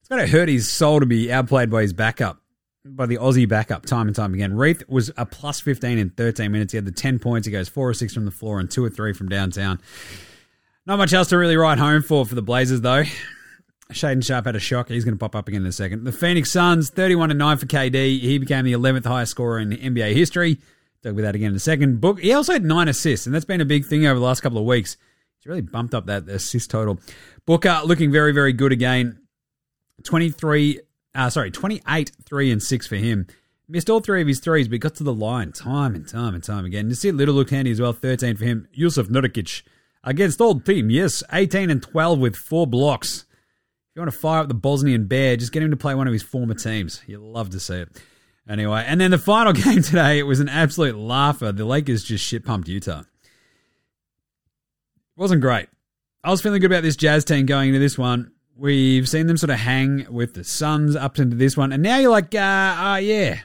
[0.07, 2.41] It's got to hurt his soul to be outplayed by his backup,
[2.85, 4.53] by the Aussie backup, time and time again.
[4.53, 6.71] Reath was a plus 15 in 13 minutes.
[6.71, 7.45] He had the 10 points.
[7.45, 9.81] He goes 4 or 6 from the floor and 2 or 3 from downtown.
[10.85, 13.03] Not much else to really write home for for the Blazers, though.
[13.91, 14.87] Shaedon Sharpe had a shock.
[14.87, 16.05] He's going to pop up again in a second.
[16.05, 18.21] The Phoenix Suns, 31 and 9 for KD.
[18.21, 20.55] He became the 11th highest scorer in NBA history.
[21.03, 21.99] Talk about that again in a second.
[21.99, 22.21] Book.
[22.21, 24.57] He also had nine assists, and that's been a big thing over the last couple
[24.57, 24.95] of weeks.
[25.37, 26.97] He's really bumped up that assist total.
[27.45, 29.19] Booker looking very, very good again.
[30.03, 30.79] 23,
[31.15, 33.27] uh, sorry, 28, 3 and 6 for him.
[33.69, 36.43] Missed all three of his threes, but got to the line time and time and
[36.43, 36.87] time again.
[36.87, 38.67] You see Little look handy as well, 13 for him.
[38.77, 39.63] Jusuf Nurkic
[40.05, 43.25] against old team, yes, 18 and 12 with four blocks.
[43.29, 46.07] If you want to fire up the Bosnian Bear, just get him to play one
[46.07, 47.01] of his former teams.
[47.07, 47.89] You'll love to see it.
[48.47, 51.51] Anyway, and then the final game today, it was an absolute laugher.
[51.51, 53.03] The Lakers just shit pumped Utah.
[55.17, 55.67] Wasn't great.
[56.23, 58.31] I was feeling good about this Jazz team going into this one.
[58.57, 61.97] We've seen them sort of hang with the Suns up into this one, and now
[61.97, 63.39] you're like, uh, uh yeah.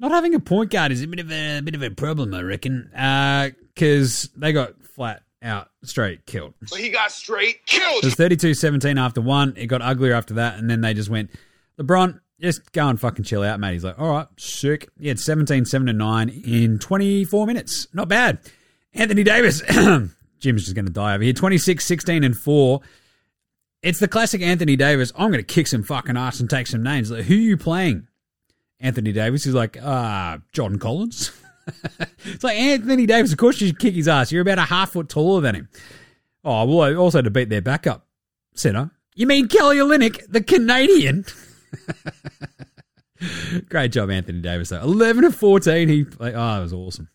[0.00, 2.32] Not having a point guard is a bit of a, a bit of a problem,
[2.32, 2.88] I reckon,
[3.74, 6.54] because uh, they got flat out straight killed.
[6.66, 8.04] So he got straight killed.
[8.04, 9.54] It was 32-17 after one.
[9.56, 11.30] It got uglier after that, and then they just went,
[11.78, 13.72] LeBron, just go and fucking chill out, mate.
[13.72, 14.88] He's like, all right, sick.
[14.98, 17.88] He had 17, 7 and 9 in 24 minutes.
[17.92, 18.38] Not bad.
[18.94, 19.62] Anthony Davis,
[20.40, 21.32] Jim's just going to die over here.
[21.32, 22.80] 26, 16 and 4.
[23.82, 25.12] It's the classic Anthony Davis.
[25.16, 27.10] I'm going to kick some fucking ass and take some names.
[27.10, 28.08] Like, who are you playing?
[28.80, 29.44] Anthony Davis.
[29.44, 31.32] He's like, ah, John Collins.
[32.24, 33.32] it's like Anthony Davis.
[33.32, 34.32] Of course you should kick his ass.
[34.32, 35.68] You're about a half foot taller than him.
[36.44, 38.06] Oh, well, also to beat their backup
[38.54, 38.90] center.
[39.14, 41.24] You mean Kelly Olynyk, the Canadian?
[43.68, 44.68] Great job, Anthony Davis.
[44.68, 46.06] Though eleven of fourteen, he.
[46.20, 47.08] Oh, it was awesome.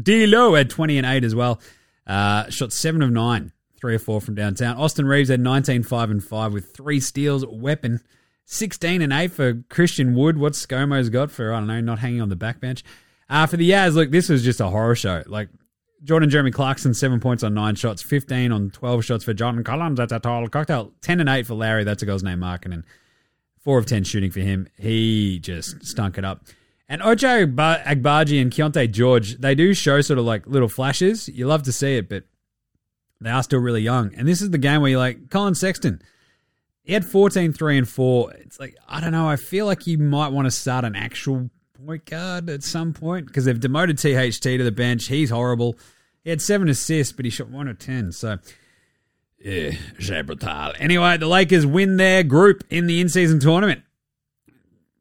[0.00, 1.60] D'Lo had twenty and eight as well.
[2.06, 4.76] Uh, shot seven of nine, three or four from downtown.
[4.76, 7.46] Austin Reaves had 19, 5 and five with three steals.
[7.46, 8.00] Weapon
[8.48, 10.38] sixteen and eight for Christian Wood.
[10.38, 12.82] What's ScoMo's got for I don't know, not hanging on the backbench.
[13.30, 15.22] Uh, for the Yaz, look, this was just a horror show.
[15.26, 15.50] Like
[16.02, 19.98] Jordan Jeremy Clarkson, seven points on nine shots, 15 on 12 shots for John Collins.
[19.98, 20.92] That's a tall cocktail.
[21.02, 21.84] 10 and 8 for Lauri.
[21.84, 22.72] That's a girl's name, Markin.
[22.72, 22.84] And
[23.64, 24.66] 4 of 10 shooting for him.
[24.78, 26.46] He just stunk it up.
[26.88, 31.28] And Ochai Agbaji and Keyonte George, they do show sort of like little flashes.
[31.28, 32.24] You love to see it, but
[33.20, 34.14] they are still really young.
[34.14, 36.00] And this is the game where you're like, Collin Sexton,
[36.82, 38.32] he had 14, 3, and 4.
[38.32, 39.28] It's like, I don't know.
[39.28, 41.50] I feel like you might want to start an actual
[41.84, 45.06] point guard at some point because they've demoted THT to the bench.
[45.06, 45.76] He's horrible.
[46.24, 48.12] He had seven assists, but he shot one of 10.
[48.12, 48.38] So,
[49.38, 50.72] yeah, Jay Brutal.
[50.78, 53.82] Anyway, the Lakers win their group in the in season tournament.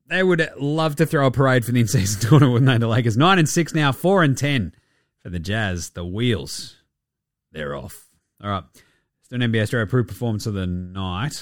[0.10, 2.78] They would love to throw a parade for the in season tournament, wouldn't they?
[2.78, 3.18] The Lakers.
[3.18, 4.74] 9 and 6 now, 4 and 10
[5.20, 5.92] for the Jazz.
[5.92, 6.78] The wheels,
[7.52, 8.07] they're off.
[8.43, 8.63] All right.
[8.73, 11.34] It's an NBA Straya approved performance of the night.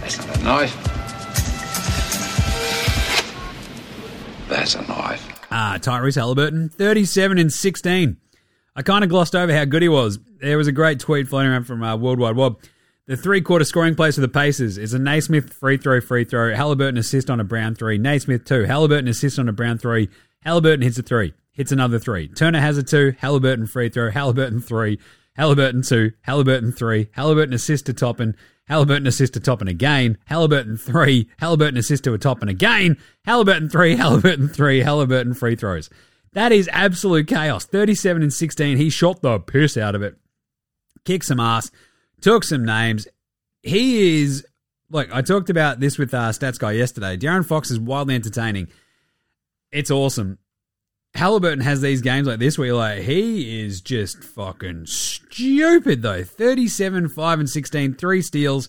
[0.00, 0.84] That's not a knife.
[4.48, 5.46] That's a knife.
[5.50, 8.16] Ah, Tyrese Haliburton, 37 and 16.
[8.74, 10.18] I kind of glossed over how good he was.
[10.40, 12.60] There was a great tweet floating around from uh, Worldwide Wob.
[13.06, 16.52] The three quarter scoring place for the Pacers is a Nesmith free throw, free throw,
[16.54, 20.08] Haliburton assist on a Brown three, Nesmith two, Haliburton assist on a Brown three,
[20.44, 22.28] Haliburton hits a three, hits another three.
[22.28, 24.98] Turner has a two, Haliburton free throw, Haliburton three,
[25.36, 28.36] Haliburton two, Haliburton three, Haliburton assist to Toppin,
[28.70, 33.96] Haliburton assist to Toppin again, Haliburton three, Haliburton assist to a Toppin again, Haliburton three,
[33.96, 35.90] Haliburton three, Haliburton free throws.
[36.32, 37.64] That is absolute chaos.
[37.64, 38.76] 37 and 16.
[38.76, 40.16] He shot the piss out of it.
[41.04, 41.72] Kicked some ass.
[42.20, 43.08] Took some names.
[43.62, 44.46] He is,
[44.90, 47.16] look, I talked about this with uh, Stats Guy yesterday.
[47.16, 48.68] De'Aaron Fox is wildly entertaining.
[49.72, 50.38] It's awesome.
[51.14, 56.22] Haliburton has these games like this where you're like, he is just fucking stupid though.
[56.22, 58.68] 37, 5 and 16, three steals,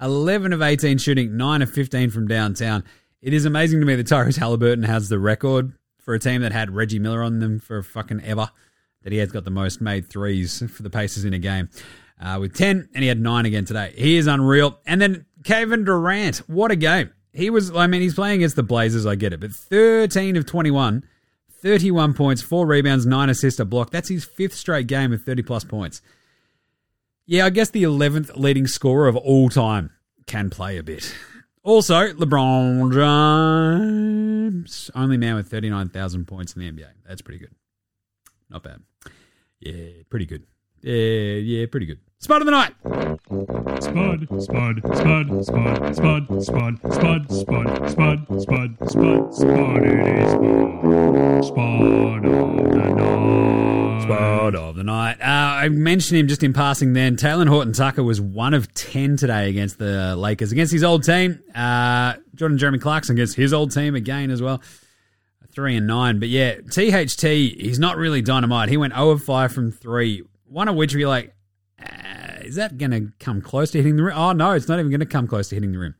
[0.00, 2.84] 11 of 18 shooting, 9 of 15 from downtown.
[3.20, 6.52] It is amazing to me that Tyrese Haliburton has the record for a team that
[6.52, 8.50] had Reggie Miller on them for fucking ever.
[9.02, 11.70] That he has got the most made threes for the Pacers in a game
[12.20, 13.94] uh, with 10, and he had 9 again today.
[13.96, 14.78] He is unreal.
[14.86, 17.10] And then Kevin Durant, what a game.
[17.32, 20.46] He was, I mean, he's playing against the Blazers, I get it, but 13 of
[20.46, 21.04] 21,
[21.62, 23.90] 31 points, 4 rebounds, 9 assists, a block.
[23.90, 26.02] That's his fifth straight game of 30 plus points.
[27.26, 29.90] Yeah, I guess the 11th leading scorer of all time
[30.26, 31.14] can play a bit.
[31.62, 32.92] Also, LeBron
[34.52, 36.88] James, only man with 39,000 points in the NBA.
[37.06, 37.54] That's pretty good.
[38.48, 38.80] Not bad.
[39.60, 40.44] Yeah, pretty good.
[40.82, 42.00] Yeah, yeah, pretty good.
[42.22, 42.74] Spot of the night.
[43.82, 51.44] Spud, spud, spud, spud, spud, spud, spud, spud, spud, spud, spud, spud, it is spud.
[51.46, 54.02] Spud of the night.
[54.02, 55.18] Spot of the night.
[55.18, 57.16] Uh, I mentioned him just in passing then.
[57.16, 61.42] Talen Horton Tucker was one of 10 today against the Lakers, against his old team.
[61.54, 64.60] Uh, Jordan Jeremy Clarkson against his old team again as well.
[65.52, 66.20] Three and nine.
[66.20, 68.68] But yeah, THT, he's not really dynamite.
[68.68, 71.34] He went 0 of 5 from three, one of which we like,
[71.82, 71.86] uh,
[72.50, 74.18] is that going to come close to hitting the rim?
[74.18, 75.94] Oh, no, it's not even going to come close to hitting the rim.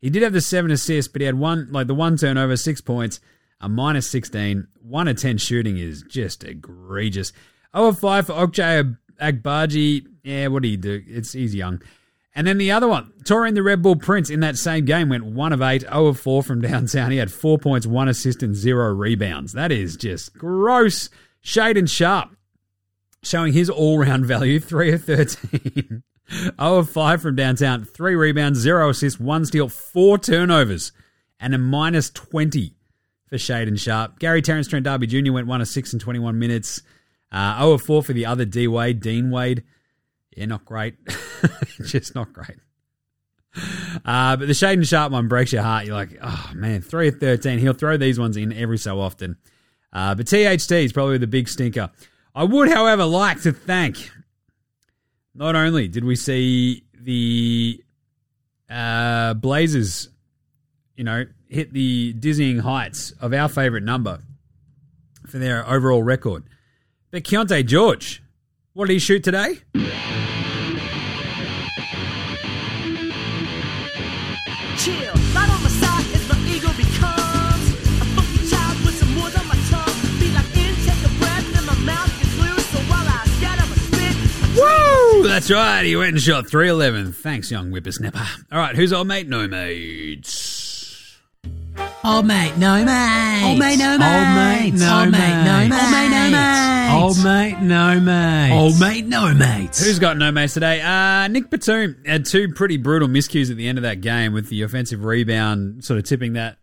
[0.00, 2.80] He did have the seven assists, but he had one, like the one turnover, six
[2.80, 3.20] points,
[3.60, 4.66] a minus 16.
[4.80, 7.34] One of 10 shooting is just egregious.
[7.76, 10.06] 0 of 5 for Ochai Agbaji.
[10.24, 11.02] Yeah, what do you do?
[11.06, 11.82] It's he's young.
[12.34, 15.26] And then the other one, Taurean the Red Bull Prince in that same game went
[15.26, 17.10] 1 of 8, 0 of 4 from downtown.
[17.10, 19.52] He had 4 points, 1 assist, and 0 rebounds.
[19.52, 21.10] That is just gross.
[21.44, 22.34] Shaedon Sharpe
[23.22, 26.02] showing his all round value 3 of 13.
[26.30, 30.92] 0 of 5 from downtown, 3 rebounds, 0 assists, 1 steal, 4 turnovers,
[31.38, 32.74] and a minus 20
[33.28, 34.18] for Shaedon Sharpe.
[34.18, 35.32] Gary Terrence Trent Darby Jr.
[35.32, 36.82] went 1 of 6 in 21 minutes.
[37.32, 39.64] Uh, 0 of 4 for the other D Wade, Dean Wade.
[40.36, 40.96] Yeah, not great.
[41.84, 42.58] Just not great.
[44.04, 45.86] Uh, but the Shaedon Sharpe one breaks your heart.
[45.86, 47.58] You're like, oh man, 3 of 13.
[47.58, 49.36] He'll throw these ones in every so often.
[49.92, 51.90] Uh, but THT is probably the big stinker.
[52.40, 54.10] I would, however, like to thank.
[55.34, 57.84] Not only did we see the
[58.70, 60.08] uh, Blazers,
[60.96, 64.20] you know, hit the dizzying heights of our favourite number
[65.26, 66.44] for their overall record,
[67.10, 68.22] but Keyonte George,
[68.72, 69.58] what did he shoot today?
[85.40, 85.86] That's right.
[85.86, 87.12] He went and shot 311.
[87.14, 88.20] Thanks, young whippersnapper.
[88.52, 89.26] All right, who's old mate?
[89.26, 91.18] No mates.
[92.04, 93.42] Old mate, no mate.
[93.48, 94.80] Old mate, no Old mate, mates.
[94.82, 95.18] no Old mate.
[95.18, 96.36] mate, no Old mate, no mates.
[96.36, 96.90] mate.
[96.92, 98.52] Old mate, no mates.
[98.54, 99.82] Old mate, no mates.
[99.82, 100.82] Who's got no mates today?
[100.82, 104.50] Uh, Nic Batum had two pretty brutal miscues at the end of that game with
[104.50, 106.58] the offensive rebound sort of tipping that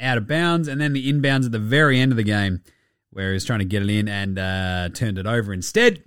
[0.00, 2.60] out of bounds and then the inbounds at the very end of the game
[3.10, 6.02] where he was trying to get it in and uh, turned it over instead.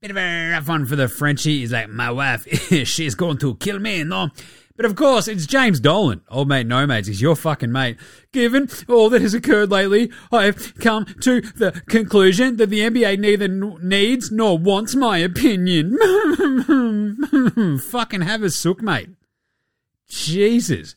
[0.00, 1.58] Bit of a rough one for the Frenchie.
[1.58, 2.46] He's like, my wife,
[2.86, 4.30] she's going to kill me, no?
[4.74, 7.06] But of course, it's James Dolan, old mate, no mates.
[7.06, 7.98] He's your fucking mate.
[8.32, 13.46] Given all that has occurred lately, I've come to the conclusion that the NBA neither
[13.46, 15.98] needs nor wants my opinion.
[17.82, 19.10] fucking have a sook, mate.
[20.08, 20.96] Jesus.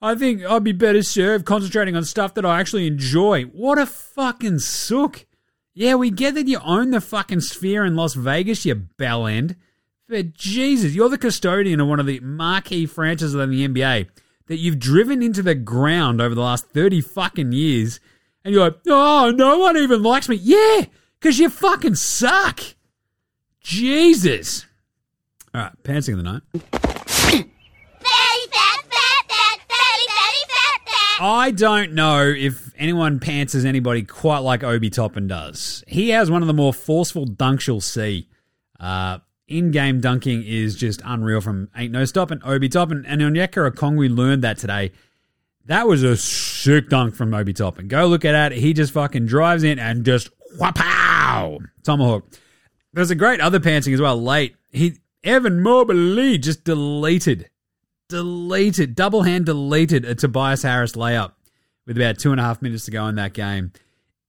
[0.00, 3.46] I think I'd be better served concentrating on stuff that I actually enjoy.
[3.46, 5.26] What a fucking sook.
[5.74, 9.56] Yeah, we get that you own the fucking sphere in Las Vegas, you bell end.
[10.08, 14.08] But Jesus, you're the custodian of one of the marquee franchises in the NBA
[14.46, 18.00] that you've driven into the ground over the last 30 fucking years.
[18.44, 20.36] And you're like, oh, no one even likes me.
[20.36, 20.84] Yeah,
[21.18, 22.60] because you fucking suck.
[23.60, 24.66] Jesus.
[25.54, 26.91] All right, pantsing of the night.
[31.24, 35.84] I don't know if anyone pantses anybody quite like Obi Toppin does.
[35.86, 38.26] He has one of the more forceful dunks you'll see.
[38.80, 43.04] Uh, in-game dunking is just unreal from Ain't No Stopping, Obi Toppin.
[43.06, 44.90] And Onyeka Okongwu learned that today.
[45.66, 47.86] That was a sick dunk from Obi Toppin.
[47.86, 48.50] Go look at that.
[48.50, 51.64] He just fucking drives in and just whapow!
[51.84, 52.26] Tomahawk.
[52.94, 54.56] There's a great other pantsing as well late.
[54.72, 57.48] He Evan Mobley just deleted
[58.12, 61.32] deleted, double hand deleted a Tobias Harris layup
[61.86, 63.72] with about two and a half minutes to go in that game.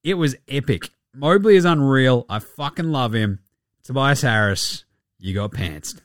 [0.02, 0.88] It was epic.
[1.14, 2.24] Mobley is unreal.
[2.30, 3.40] I fucking love him.
[3.82, 4.84] Tobias Harris,
[5.18, 6.00] you got pantsed.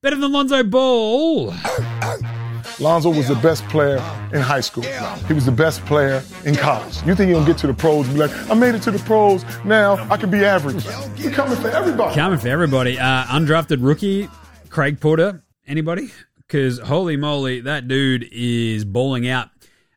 [0.00, 1.52] Better than Lonzo Ball.
[2.80, 3.96] Lonzo was the best player
[4.32, 4.84] in high school.
[5.26, 7.02] He was the best player in college.
[7.04, 9.00] You think he'll get to the pros and be like, I made it to the
[9.00, 10.84] pros, now I can be average.
[11.18, 12.14] We're coming for everybody.
[12.14, 12.96] Coming for everybody.
[12.96, 14.28] Uh, undrafted rookie,
[14.70, 15.42] Craig Porter.
[15.66, 16.10] Anybody?
[16.46, 19.48] Because holy moly, that dude is balling out.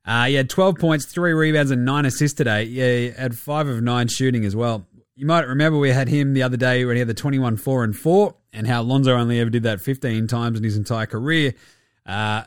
[0.05, 2.63] Uh, he had 12 points, three rebounds, and nine assists today.
[2.63, 4.87] Yeah, he had five of nine shooting as well.
[5.15, 7.83] You might remember we had him the other day when he had the 21 4
[7.83, 11.53] and 4, and how Lonzo only ever did that 15 times in his entire career.
[12.05, 12.43] Uh,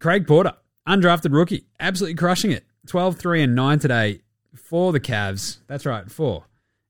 [0.00, 0.54] Craig Porter,
[0.88, 2.64] undrafted rookie, absolutely crushing it.
[2.86, 4.20] 12 3 and 9 today
[4.54, 5.58] for the Cavs.
[5.66, 6.46] That's right, for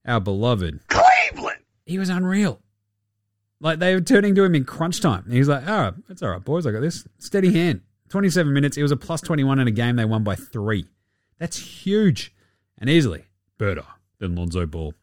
[0.06, 1.58] our beloved Cleveland.
[1.86, 2.60] he was unreal.
[3.60, 5.24] Like they were turning to him in crunch time.
[5.24, 6.66] And he's like, "Oh, that's all right, boys.
[6.66, 7.06] I got this.
[7.18, 7.82] Steady hand.
[8.08, 8.76] Twenty-seven minutes.
[8.76, 9.96] It was a plus twenty-one in a game.
[9.96, 10.86] They won by three.
[11.38, 12.34] That's huge
[12.78, 13.24] and easily
[13.58, 13.84] better
[14.18, 14.94] than Lonzo Ball.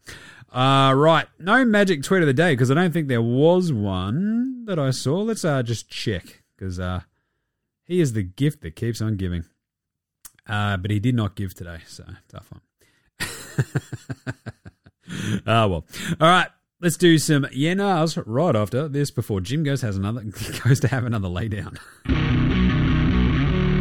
[0.51, 1.27] Uh, right.
[1.39, 4.91] No magic tweet of the day because I don't think there was one that I
[4.91, 5.21] saw.
[5.21, 7.01] Let's uh just check because uh
[7.83, 9.45] he is the gift that keeps on giving.
[10.47, 13.27] Uh, but he did not give today, so tough one.
[15.45, 15.85] Ah, well.
[16.21, 16.47] All right.
[16.83, 20.23] Let's do some Yeah Nahs right after this before Jim goes has another
[20.63, 21.77] goes to have another laydown.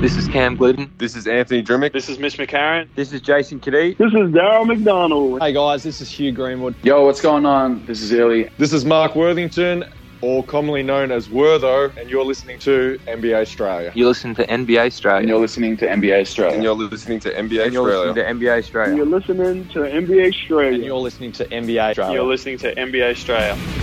[0.02, 0.90] This is Cam Gliddon.
[0.98, 1.94] This is Anthony Drmic.
[1.94, 2.88] This is Mitch McCarron.
[2.96, 3.96] This is Jason Cadee.
[3.96, 5.40] This is Daryl McDonald.
[5.40, 6.74] Hey guys, this is Hugh Greenwood.
[6.82, 7.86] Yo, what's going on?
[7.86, 8.50] This is Illy.
[8.58, 9.90] This is Mark Worthington,
[10.22, 13.94] or commonly known as Wortho, and you're listening to NBA Straya.
[13.94, 15.20] You listen to NBA Straya.
[15.20, 16.54] And you're listening to NBA Straya.
[16.54, 18.12] And you're listening to NBA And you're Australia.
[18.12, 18.96] listening to NBA Straya.
[18.96, 20.74] You're listening to NBA Straya.
[20.74, 22.12] And you're listening to NBA Straya.
[22.14, 23.79] You're listening to NBA Straya.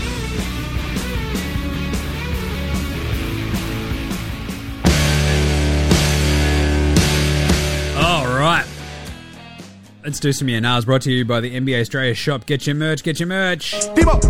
[10.07, 12.45] Let's do some Yeah Nahs brought to you by the NBA Straya shop.
[12.45, 13.73] Get your merch, get your merch.
[13.73, 14.21] Debo.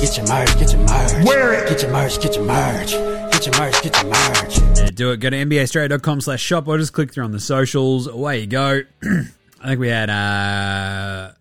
[0.00, 1.24] Get your merch, get your merch.
[1.24, 1.68] Wear it.
[1.68, 2.90] Get your merch, get your merch.
[2.90, 4.58] Get your merch, get your merch.
[4.58, 5.18] Yeah, do it.
[5.18, 8.08] Go to NBAstraya.com slash shop or just click through on the socials.
[8.08, 8.80] Away you go.
[9.04, 11.36] I think we had uh, a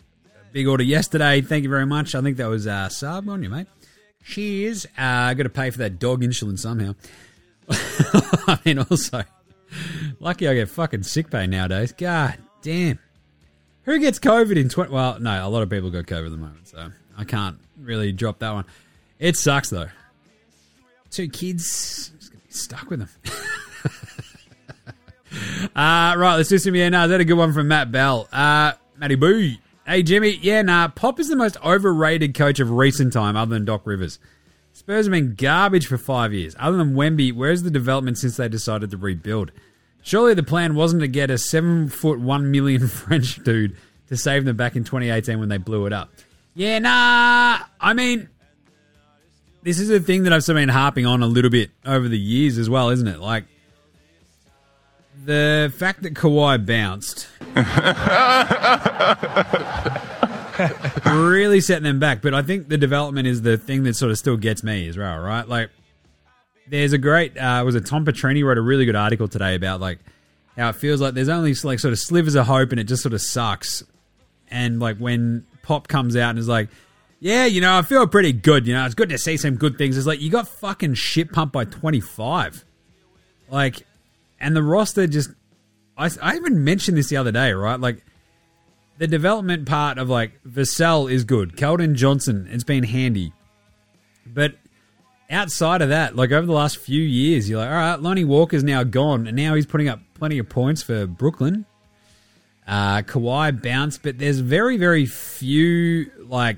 [0.52, 1.41] big order yesterday.
[1.41, 2.14] Thank you very much.
[2.14, 3.66] I think that was uh, Saab on you, mate.
[4.24, 4.86] Cheers.
[4.86, 6.93] Uh, I got to pay for that dog insulin somehow.
[7.72, 9.24] I mean, also,
[10.20, 11.91] lucky I get fucking sick pay nowadays.
[11.91, 12.99] God damn.
[13.84, 14.91] Who gets COVID in 20?
[14.91, 18.11] Well, no, a lot of people got COVID at the moment, so I can't really
[18.11, 18.65] drop that one.
[19.19, 19.89] It sucks, though.
[21.09, 23.09] Two kids, just gonna be stuck with them.
[25.75, 26.75] uh, right, let's do some.
[26.75, 28.27] Yeah, no, that a good one from Matt Bell.
[28.32, 29.53] Uh, Matty Boo.
[29.88, 30.38] Hey, Jimmy.
[30.41, 34.19] Yeah, nah, Pop is the most overrated coach of recent time other than Doc Rivers.
[34.71, 36.55] Spurs have been garbage for five years.
[36.59, 39.51] Other than Wemby, where's the development since they decided to rebuild?
[40.10, 44.43] Surely the plan wasn't to get a seven foot one million French dude to save
[44.43, 46.10] them back in 2018 when they blew it up.
[46.55, 47.60] Yeah, nah.
[47.80, 48.28] I mean,
[49.62, 52.07] this is a thing that I've sort of been harping on a little bit over
[52.07, 53.20] the years as well, isn't it?
[53.20, 53.45] Like
[55.26, 57.28] the fact that Kawhi bounced
[61.05, 62.24] really setting them back.
[62.24, 64.97] But I think the development is the thing that sort of still gets me as
[64.97, 65.47] well, right?
[65.47, 65.70] Like,
[66.70, 69.80] there's a great, uh, was it Tom Petrini wrote a really good article today about
[69.80, 69.99] like
[70.55, 73.01] how it feels like there's only like sort of slivers of hope and it just
[73.01, 73.84] sort of sucks.
[74.51, 76.70] And like when Pop comes out and is like,
[77.20, 78.67] yeah, you know, I feel pretty good.
[78.67, 79.97] You know, it's good to see some good things.
[79.97, 82.63] It's like you got fucking shit pumped by 25.
[83.49, 83.86] Like,
[84.39, 85.32] and the roster just,
[85.97, 87.80] I, I even mentioned this the other day, right?
[87.80, 88.03] Like,
[88.99, 91.55] the development part of like Vassell is good.
[91.55, 93.34] Keldon Johnson, it's been handy.
[94.26, 94.55] But
[95.30, 98.63] outside of that, like over the last few years, you're like, all right, Lonnie Walker's
[98.63, 101.65] now gone, and now he's putting up plenty of points for Brooklyn.
[102.67, 106.57] Uh, Kawhi bounced, but there's very, very few like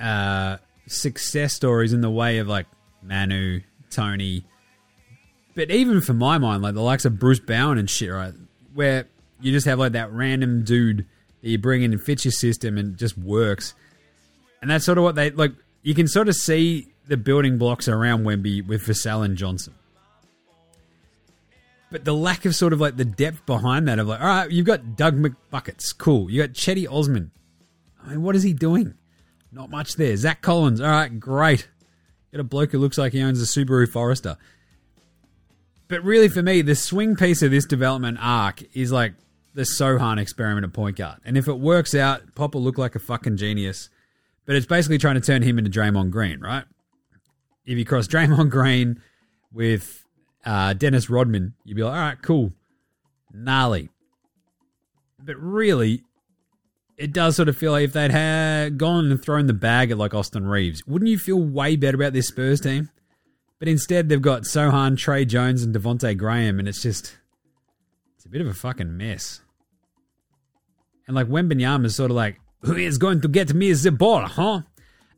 [0.00, 2.66] uh, success stories in the way of like
[3.02, 3.60] Manu,
[3.90, 4.44] Tony.
[5.54, 8.34] But even for my mind, like the likes of Bruce Bowen and shit, right?
[8.74, 9.06] Where
[9.40, 11.06] you just have like that random dude
[11.42, 13.74] that you bring in and fits your system and just works.
[14.62, 15.52] And that's sort of what they like.
[15.82, 19.74] You can sort of see the building blocks around Wemby with Vassell and Johnson.
[21.90, 24.48] But the lack of sort of like the depth behind that of like, all right,
[24.48, 26.30] you've got Doug McBuckets, cool.
[26.30, 27.32] You got Chetty Osman.
[28.00, 28.94] I mean, what is he doing?
[29.50, 30.16] Not much there.
[30.16, 31.68] Zach Collins, all right, great.
[32.30, 34.36] Got a bloke who looks like he owns a Subaru Forester.
[35.88, 39.14] But really, for me, the swing piece of this development arc is like
[39.54, 41.18] the Sochan experiment at point guard.
[41.24, 43.88] And if it works out, Pop will look like a fucking genius.
[44.46, 46.62] But it's basically trying to turn him into Draymond Green, right?
[47.70, 49.00] If you cross Draymond Green
[49.52, 50.04] with
[50.44, 52.52] uh, Dennis Rodman, you'd be like, all right, cool.
[53.32, 53.90] Gnarly.
[55.20, 56.02] But really,
[56.96, 59.98] it does sort of feel like if they'd had gone and thrown the bag at
[59.98, 62.90] like Austin Reaves, wouldn't you feel way better about this Spurs team?
[63.60, 67.18] But instead, they've got Sochan, Tre Jones, and Devonte Graham, and it's just
[68.16, 69.42] it's a bit of a fucking mess.
[71.06, 74.22] And like Wembanyama is sort of like, who is going to get me the ball,
[74.22, 74.62] huh?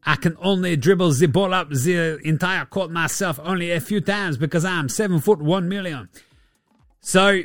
[0.04, 4.36] I can only dribble the ball up the entire court myself only a few times
[4.36, 6.08] because I'm seven foot one million.
[7.00, 7.42] So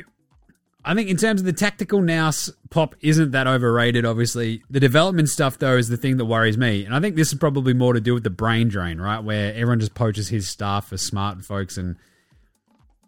[0.84, 4.62] I think in terms of the tactical nous, Pop isn't that overrated, obviously.
[4.70, 6.84] The development stuff, though, is the thing that worries me.
[6.84, 9.20] And I think this is probably more to do with the brain drain, right?
[9.20, 11.96] Where everyone just poaches his staff for smart folks and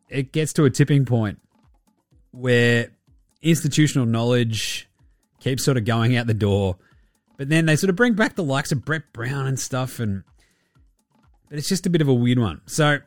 [0.08, 1.40] it gets to a tipping point
[2.32, 2.90] where
[3.42, 4.88] institutional knowledge
[5.38, 6.76] keeps sort of going out the door.
[7.40, 10.24] But then they sort of bring back the likes of Brett Brown and stuff, and
[11.48, 12.60] but it's just a bit of a weird one.
[12.66, 12.98] So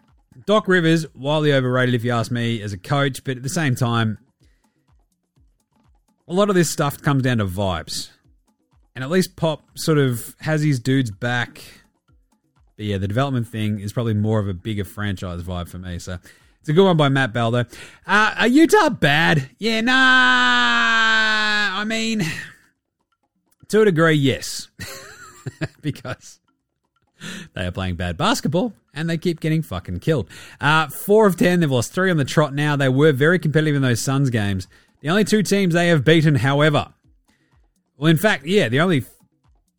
[0.47, 3.75] Doc Rivers, wildly overrated if you ask me as a coach, but at the same
[3.75, 4.17] time,
[6.27, 8.09] a lot of this stuff comes down to vibes.
[8.95, 11.61] And at least Pop sort of has his dudes back.
[12.75, 15.99] But yeah, the development thing is probably more of a bigger franchise vibe for me.
[15.99, 16.17] So
[16.59, 17.65] it's a good one by Matt Bell, though.
[18.07, 19.51] Uh, are Utah bad?
[19.59, 19.93] Yeah, nah.
[21.79, 22.23] I mean,
[23.73, 24.69] to a degree, yes.
[25.81, 26.39] because
[27.55, 30.29] they are playing bad basketball and they keep getting fucking killed.
[30.61, 32.75] Uh, four of ten, they've lost three on the trot now.
[32.75, 34.67] They were very competitive in those Suns games.
[35.01, 36.93] The only two teams they have beaten, however,
[37.97, 39.05] well, in fact, yeah, the only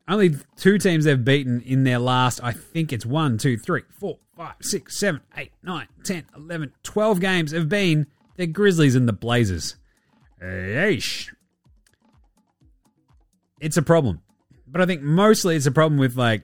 [0.08, 4.18] only two teams they've beaten in their last, I think it's one, two, three, four,
[4.36, 9.12] five, six, seven, eight, nine, ten, eleven, twelve games have been the Grizzlies and the
[9.12, 9.76] Blazers.
[10.42, 11.30] Yeesh.
[13.64, 14.20] It's a problem.
[14.66, 16.42] But I think mostly it's a problem with like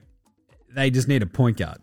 [0.73, 1.77] they just need a point guard.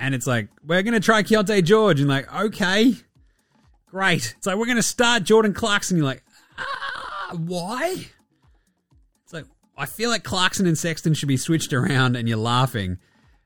[0.00, 2.94] And it's like, we're gonna try Keyonte George, and like, okay.
[3.86, 4.34] Great.
[4.36, 5.96] It's like we're gonna start Jordan Clarkson.
[5.96, 6.24] You're like,
[6.58, 8.06] ah, why?
[9.22, 9.44] It's like
[9.76, 12.98] I feel like Clarkson and Sexton should be switched around, and you're laughing.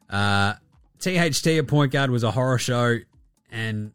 [0.08, 0.54] Uh,
[0.98, 3.00] THT at point guard was a horror show,
[3.50, 3.92] and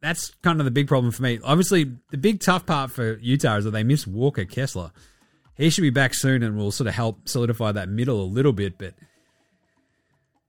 [0.00, 1.38] that's kind of the big problem for me.
[1.44, 4.90] Obviously, the big tough part for Utah is that they miss Walker Kessler.
[5.58, 8.52] He should be back soon, and will sort of help solidify that middle a little
[8.52, 8.78] bit.
[8.78, 8.94] But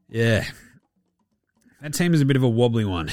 [0.08, 0.46] yeah,
[1.82, 3.10] that team is a bit of a wobbly one.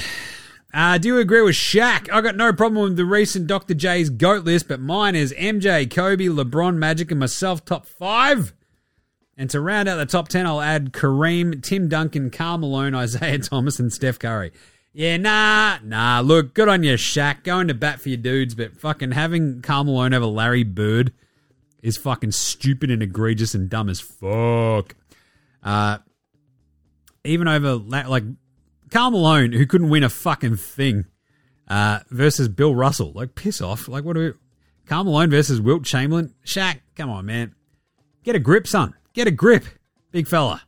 [0.73, 2.07] Uh, do you agree with Shaq?
[2.11, 3.73] I got no problem with the recent Dr.
[3.73, 8.53] J's GOAT list, but mine is MJ, Kobe, LeBron, Magic, and myself top five.
[9.35, 13.39] And to round out the top 10, I'll add Kareem, Tim Duncan, Karl Malone, Isiah
[13.43, 14.51] Thomas, and Steph Curry.
[14.93, 16.19] Yeah, nah, nah.
[16.19, 17.43] Look, good on you, Shaq.
[17.43, 21.13] Going to bat for your dudes, but fucking having Karl Malone over Larry Bird
[21.87, 24.95] is fucking stupid and egregious and dumb as fuck.
[25.63, 25.99] Uh,
[27.23, 28.23] even over, like,
[28.91, 31.05] Karl Malone, who couldn't win a fucking thing,
[31.67, 33.13] uh, versus Bill Russell.
[33.13, 33.87] Like, piss off.
[33.87, 34.33] Like, what do we.
[34.85, 36.33] Karl Malone versus Wilt Chamberlain?
[36.45, 37.55] Shaq, come on, man.
[38.23, 38.93] Get a grip, son.
[39.13, 39.63] Get a grip,
[40.11, 40.61] big fella.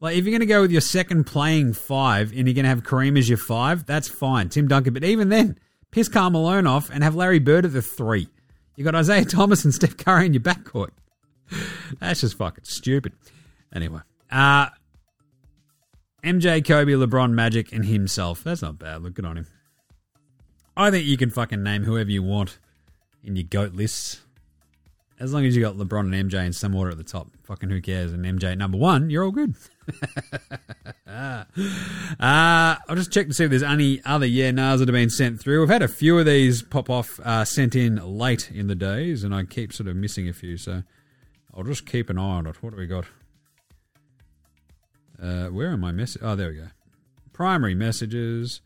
[0.00, 3.18] Like, if you're to go with your second playing five and you're to have Kareem
[3.18, 4.48] as your five, that's fine.
[4.48, 4.94] Tim Duncan.
[4.94, 5.58] But even then,
[5.90, 8.28] piss Karl Malone off and have Larry Bird at the three.
[8.78, 10.90] You got Isiah Thomas and Steph Curry in your backcourt.
[11.98, 13.12] That's just fucking stupid.
[13.74, 13.98] Anyway,
[14.30, 14.68] uh,
[16.22, 18.44] MJ, Kobe, LeBron, Magic, and himself.
[18.44, 19.02] That's not bad.
[19.02, 19.48] Look good on him.
[20.76, 22.60] I think you can fucking name whoever you want
[23.24, 24.20] in your GOAT lists.
[25.18, 27.32] As long as you got LeBron and MJ in some order at the top.
[27.42, 28.12] Fucking who cares?
[28.12, 29.56] And MJ number one, you're all good.
[31.06, 31.44] uh,
[32.20, 35.40] I'll just check to see if there's any other yeah nahs that have been sent
[35.40, 35.60] through.
[35.60, 39.24] We've had a few of these pop off uh, sent in late in the days,
[39.24, 40.82] and I keep sort of missing a few, so
[41.54, 42.62] I'll just keep an eye on it.
[42.62, 43.06] What do we got?
[45.20, 46.22] Uh, where are my messages?
[46.22, 46.68] Oh, there we go.
[47.32, 48.60] Primary messages.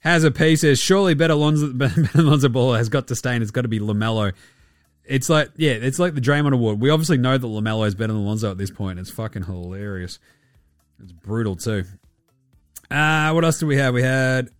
[0.00, 3.42] Has a piece says surely better Lonzo, better Lonzo Ball has got to stay, and
[3.42, 4.32] it's got to be Lamelo.
[5.06, 6.80] It's like yeah, it's like the Draymond Award.
[6.80, 8.98] We obviously know that Lamelo is better than Lonzo at this point.
[8.98, 10.18] It's fucking hilarious.
[11.02, 11.84] It's brutal too.
[12.90, 13.94] Uh, what else do we have?
[13.94, 14.50] We had.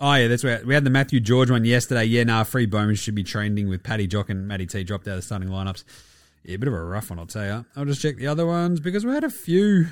[0.00, 0.64] Oh yeah, that's right.
[0.64, 2.04] We had the Matthew George one yesterday.
[2.04, 5.12] Yeah, nah, free Bowman should be trending with Paddy Jock and Matty T dropped out
[5.12, 5.84] of the starting lineups.
[6.44, 7.66] Yeah, a bit of a rough one, I'll tell you.
[7.76, 9.86] I'll just check the other ones because we had a few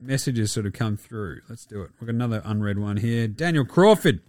[0.00, 1.40] messages sort of come through.
[1.48, 1.90] Let's do it.
[1.98, 3.26] We've got another unread one here.
[3.26, 4.20] Daniel Crawford.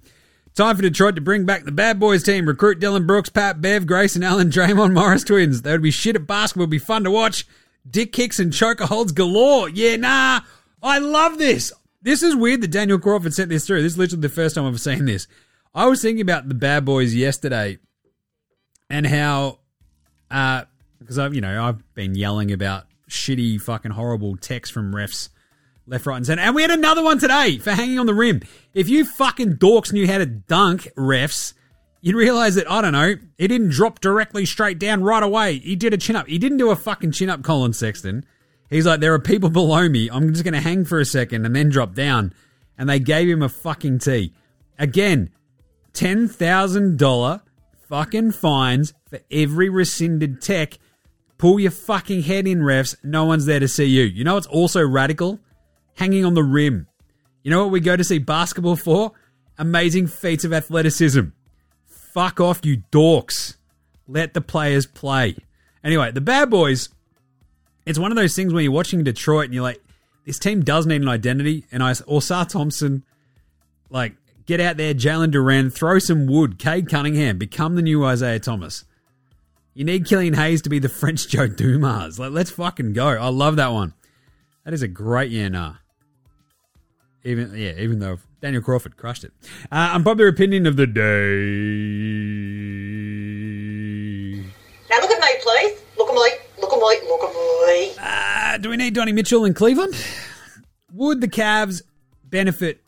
[0.57, 2.47] Time for Detroit to bring back the bad boys team.
[2.47, 5.61] Recruit Dillon Brooks, Pat Bev, Grayson Allen, Draymond Morris twins.
[5.61, 6.65] They would be shit at basketball.
[6.65, 7.45] Be fun to watch.
[7.87, 9.69] Dick kicks and choker holds galore.
[9.69, 10.39] Yeah, nah.
[10.81, 11.71] I love this.
[12.01, 13.83] This is weird that Daniel Crawford sent this through.
[13.83, 15.27] This is literally the first time I've seen this.
[15.75, 17.77] I was thinking about the bad boys yesterday
[18.89, 19.59] and how,
[20.31, 20.63] uh,
[20.97, 25.29] because I've, you know, I've been yelling about shitty, fucking horrible texts from refs
[25.88, 26.41] left, right, and center.
[26.41, 28.41] And we had another one today for hanging on the rim.
[28.73, 31.53] If you fucking dorks knew how to dunk refs,
[32.01, 35.59] you'd realize that, I don't know, he didn't drop directly straight down right away.
[35.59, 36.27] He did a chin up.
[36.27, 38.25] He didn't do a fucking chin up, Collin Sexton.
[38.69, 40.09] He's like, there are people below me.
[40.11, 42.33] I'm just going to hang for a second and then drop down.
[42.77, 44.33] And they gave him a fucking T.
[44.77, 45.31] Again,
[45.93, 47.41] $10,000
[47.88, 50.77] fucking fines for every rescinded tech.
[51.38, 52.95] Pull your fucking head in, refs.
[53.03, 54.03] No one's there to see you.
[54.03, 55.39] You know what's also radical?
[55.97, 56.87] Hanging on the rim.
[57.43, 59.13] You know what we go to see basketball for?
[59.57, 61.21] Amazing feats of athleticism.
[61.85, 63.55] Fuck off, you dorks.
[64.07, 65.35] Let the players play.
[65.83, 66.89] Anyway, the bad boys.
[67.85, 69.81] It's one of those things where you're watching Detroit and you're like,
[70.25, 71.65] this team does need an identity.
[71.71, 73.03] And I, Ausar Thompson,
[73.89, 74.13] like,
[74.45, 78.85] get out there, Jalen Duren, throw some wood, Cade Cunningham, become the new Isiah Thomas.
[79.73, 82.19] You need Killian Hayes to be the French Joe Dumars.
[82.19, 83.07] Like, let's fucking go.
[83.07, 83.93] I love that one.
[84.63, 85.75] That is a great yeah, nah.
[87.28, 89.34] Even yeah, even though Daniel Crawford crushed it.
[89.69, 91.01] Uh, unpopular opinion of the day.
[94.89, 95.78] Now look at me, please.
[95.97, 96.32] Look at me.
[96.61, 97.09] Look at me.
[97.09, 97.34] Look at
[97.67, 97.91] me.
[97.99, 99.93] Uh, do we need Donnie Mitchell in Cleveland?
[100.93, 101.82] Would the Cavs
[102.23, 102.82] benefit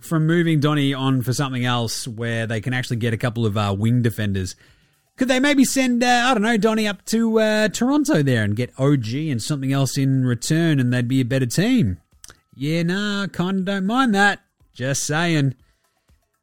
[0.00, 3.56] from moving Donnie on for something else where they can actually get a couple of
[3.56, 4.54] uh, wing defenders?
[5.16, 8.54] Could they maybe send, uh, I don't know, Donnie up to uh, Toronto there and
[8.54, 12.00] get OG and something else in return and they'd be a better team?
[12.58, 14.40] Yeah, nah, kind of don't mind that.
[14.74, 15.54] Just saying.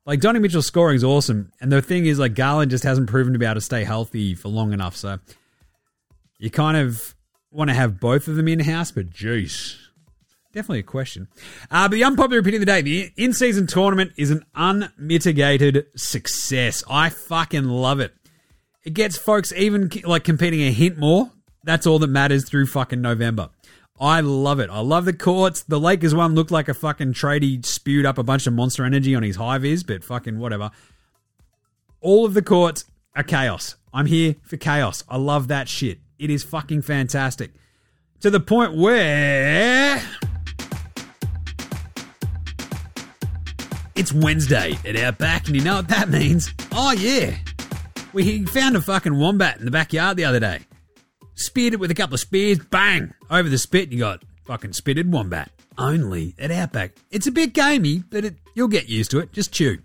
[0.05, 1.51] Like, Donnie Mitchell's scoring is awesome.
[1.59, 4.33] And the thing is, like, Garland just hasn't proven to be able to stay healthy
[4.33, 4.95] for long enough.
[4.95, 5.19] So
[6.39, 7.15] you kind of
[7.51, 9.75] want to have both of them in house, but jeez.
[10.53, 11.27] Definitely a question.
[11.69, 15.87] Uh, but the unpopular opinion of the day the in season tournament is an unmitigated
[15.97, 16.81] success.
[16.89, 18.13] I fucking love it.
[18.85, 21.31] It gets folks even like competing a hint more.
[21.65, 23.49] That's all that matters through fucking November.
[23.99, 24.69] I love it.
[24.69, 25.63] I love the courts.
[25.63, 29.15] The Lakers one looked like a fucking tradie spewed up a bunch of monster energy
[29.15, 30.71] on his high vis, but fucking whatever.
[32.01, 32.85] All of the courts
[33.15, 33.75] are chaos.
[33.93, 35.03] I'm here for chaos.
[35.07, 35.99] I love that shit.
[36.19, 37.51] It is fucking fantastic.
[38.19, 40.01] To the point where
[43.95, 46.53] it's Wednesday at Outback, and you know what that means?
[46.73, 47.37] Oh yeah.
[48.11, 50.59] We found a fucking wombat in the backyard the other day.
[51.35, 53.13] Speared it with a couple of spears, bang!
[53.29, 55.51] Over the spit, you got fucking spitted wombat.
[55.77, 56.93] Only at Outback.
[57.11, 59.33] It's a bit gamey, but it, you'll get used to it.
[59.33, 59.79] Just chew.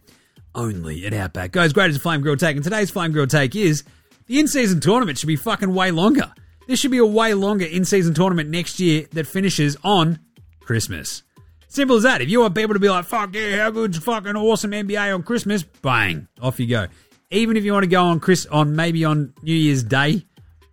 [0.54, 1.50] Only at Outback.
[1.50, 3.82] Guys, great as a Flame Grill take, and today's Flame Grill take is
[4.26, 6.32] the in season tournament should be fucking way longer.
[6.68, 10.20] This should be a way longer in season tournament next year that finishes on
[10.60, 11.24] Christmas.
[11.66, 12.20] Simple as that.
[12.20, 15.24] If you want people to be like, fuck yeah, how good's fucking awesome NBA on
[15.24, 15.64] Christmas?
[15.64, 16.86] Bang, off you go.
[17.30, 20.26] Even if you want to go on Chris on maybe on New Year's Day,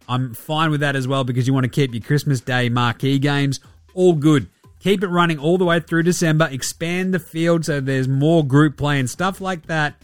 [0.07, 3.19] I'm fine with that as well because you want to keep your Christmas Day marquee
[3.19, 3.59] games
[3.93, 4.47] all good.
[4.79, 6.47] Keep it running all the way through December.
[6.51, 9.95] Expand the field so there's more group play and stuff like that.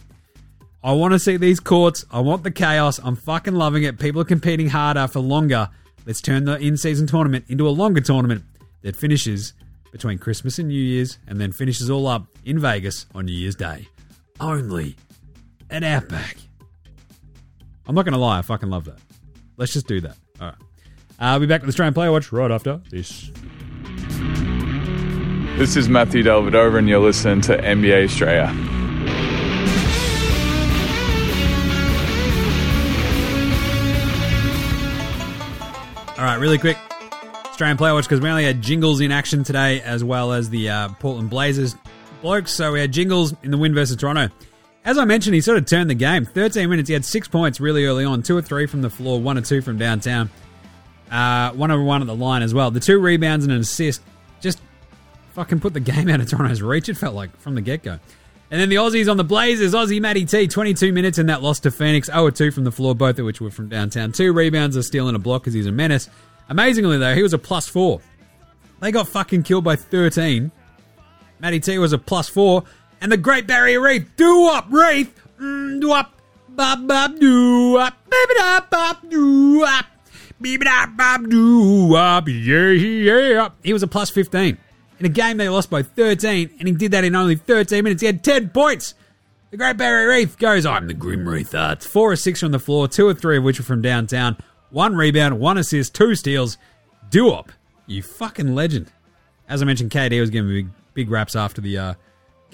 [0.82, 2.04] I want to see these courts.
[2.10, 3.00] I want the chaos.
[3.02, 3.98] I'm fucking loving it.
[3.98, 5.70] People are competing harder for longer.
[6.04, 8.44] Let's turn the in season tournament into a longer tournament
[8.82, 9.54] that finishes
[9.92, 13.54] between Christmas and New Year's and then finishes all up in Vegas on New Year's
[13.54, 13.88] Day.
[14.40, 14.96] Only
[15.70, 16.36] at Outback.
[17.86, 18.98] I'm not going to lie, I fucking love that.
[19.56, 20.16] Let's just do that.
[20.40, 20.56] All right.
[21.18, 23.30] I'll be back with Strayan Player Watch right after this.
[25.56, 28.48] This is Matthew Dellavedova, and you're listening to NBA Straya.
[36.18, 36.76] All right, really quick.
[37.54, 40.70] Strayan Player Watch because we only had jingles in action today as well as the
[40.70, 41.76] uh, Portland Blazers
[42.22, 42.52] blokes.
[42.52, 44.28] So we had jingles in the win versus Toronto.
[44.84, 46.26] As I mentioned, he sort of turned the game.
[46.26, 49.18] 13 minutes, he had six points really early on, two or three from the floor,
[49.20, 50.28] one or two from downtown,
[51.10, 52.70] uh, one over one at the line as well.
[52.70, 54.02] The two rebounds and an assist
[54.40, 54.60] just
[55.32, 57.98] fucking put the game out of Toronto's reach, it felt like, from the get go.
[58.50, 61.60] And then the Aussies on the Blazers, Aussie Matty T, 22 minutes in that loss
[61.60, 64.12] to Phoenix, 0 2 from the floor, both of which were from downtown.
[64.12, 66.10] Two rebounds, a steal, and a block because he's a menace.
[66.50, 68.00] Amazingly, though, he was a plus four.
[68.80, 70.52] They got fucking killed by 13.
[71.40, 72.64] Matty T was a plus four.
[73.04, 75.14] And the Great Barrier Reef, do up, Reef!
[75.38, 79.84] Mm, do up, bop, bop, do up, baby, da, bop, do up,
[80.40, 83.50] baby, da, bop, do up, yeah, yeah.
[83.62, 84.56] He was a plus 15.
[85.00, 88.00] In a game they lost by 13, and he did that in only 13 minutes.
[88.00, 88.94] He had 10 points.
[89.50, 91.72] The Great Barrier Reef goes, I'm the Grim Reaper.
[91.72, 94.38] It's four or six from the floor, two or three of which were from downtown.
[94.70, 96.56] One rebound, one assist, two steals.
[97.10, 97.48] Duop,
[97.86, 98.90] you fucking legend.
[99.46, 101.94] As I mentioned, KD was giving big, big raps after the uh,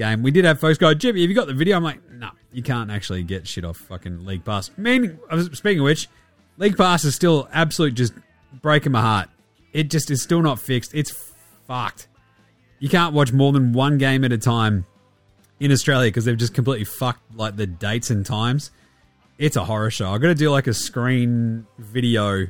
[0.00, 0.22] game.
[0.22, 1.76] We did have folks go, Jimmy, have you got the video?
[1.76, 4.70] I'm like, no, you can't actually get shit off fucking League Pass.
[4.78, 5.18] Meaning,
[5.52, 6.08] speaking of which,
[6.56, 8.14] League Pass is still absolute just
[8.62, 9.28] breaking my heart.
[9.72, 10.94] It just is still not fixed.
[10.94, 11.12] It's
[11.66, 12.08] fucked.
[12.78, 14.86] You can't watch more than one game at a time
[15.60, 18.70] in Australia because they've just completely fucked like the dates and times.
[19.36, 20.12] It's a horror show.
[20.12, 22.46] I've got to do like a screen video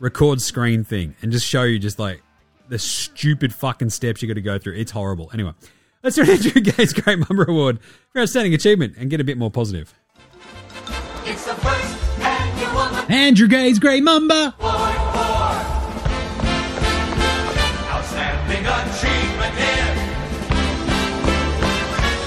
[0.00, 2.22] record screen thing and just show you just like
[2.68, 4.74] the stupid fucking steps you got to go through.
[4.74, 5.30] It's horrible.
[5.32, 5.52] Anyway,
[6.02, 7.78] let's do Andrew Gaze Grey Mamba Award
[8.10, 9.94] for outstanding achievement and get a bit more positive.
[11.24, 12.80] It's the first annual
[13.10, 14.54] Andrew Gaze Grey Mamba.
[17.88, 19.94] outstanding achievement here.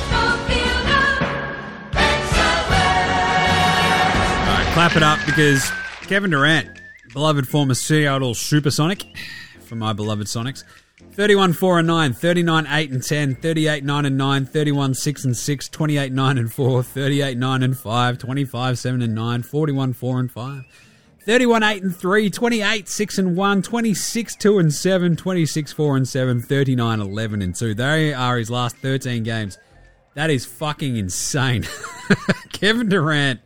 [0.09, 2.79] The field of excellence.
[4.39, 5.69] All right, clap it up because
[6.03, 6.69] Kevin Durant,
[7.13, 9.03] beloved former Seattle Supersonic
[9.61, 10.63] from my beloved Sonics,
[11.13, 15.37] 31 4 and 9, 39 8 and 10, 38 9 and 9, 31 6 and
[15.37, 20.19] 6, 28 9 and 4, 38 9 and 5, 25 7 and 9, 41 4
[20.19, 20.63] and 5.
[21.25, 26.07] 31 8 and 3, 28 6 and 1, 26 2 and 7, 26 4 and
[26.07, 27.75] 7, 39 11 and 2.
[27.75, 29.59] They are his last 13 games.
[30.15, 31.67] That is fucking insane.
[32.51, 33.39] Kevin Durant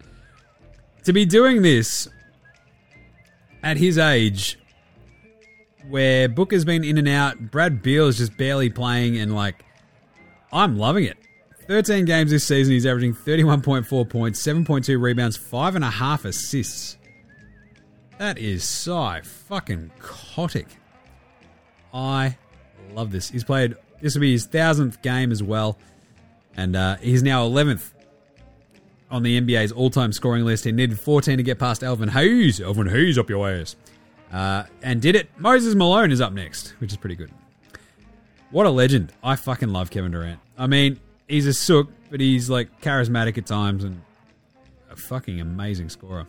[1.03, 2.07] to be doing this
[3.61, 4.57] at his age
[5.89, 9.63] where Booker's been in and out, Brad Beal is just barely playing and like
[10.51, 11.17] I'm loving it.
[11.67, 16.97] 13 games this season, he's averaging 31.4 points, 7.2 rebounds, 5.5 assists.
[18.17, 20.67] That is so fucking cotic.
[21.93, 22.37] I
[22.93, 23.29] love this.
[23.29, 25.77] He's played, this will be his thousandth game as well.
[26.55, 27.91] And uh, he's now 11th
[29.11, 30.63] on the NBA's all time scoring list.
[30.63, 32.61] He needed 14 to get past Elvin Hayes.
[32.61, 33.75] Elvin Hayes up your ass.
[34.31, 35.29] Uh, and did it.
[35.37, 37.31] Moses Malone is up next, which is pretty good.
[38.51, 39.13] What a legend.
[39.23, 40.39] I fucking love Kevin Durant.
[40.57, 44.01] I mean, he's a sook, but he's like charismatic at times and
[44.89, 46.25] a fucking amazing scorer.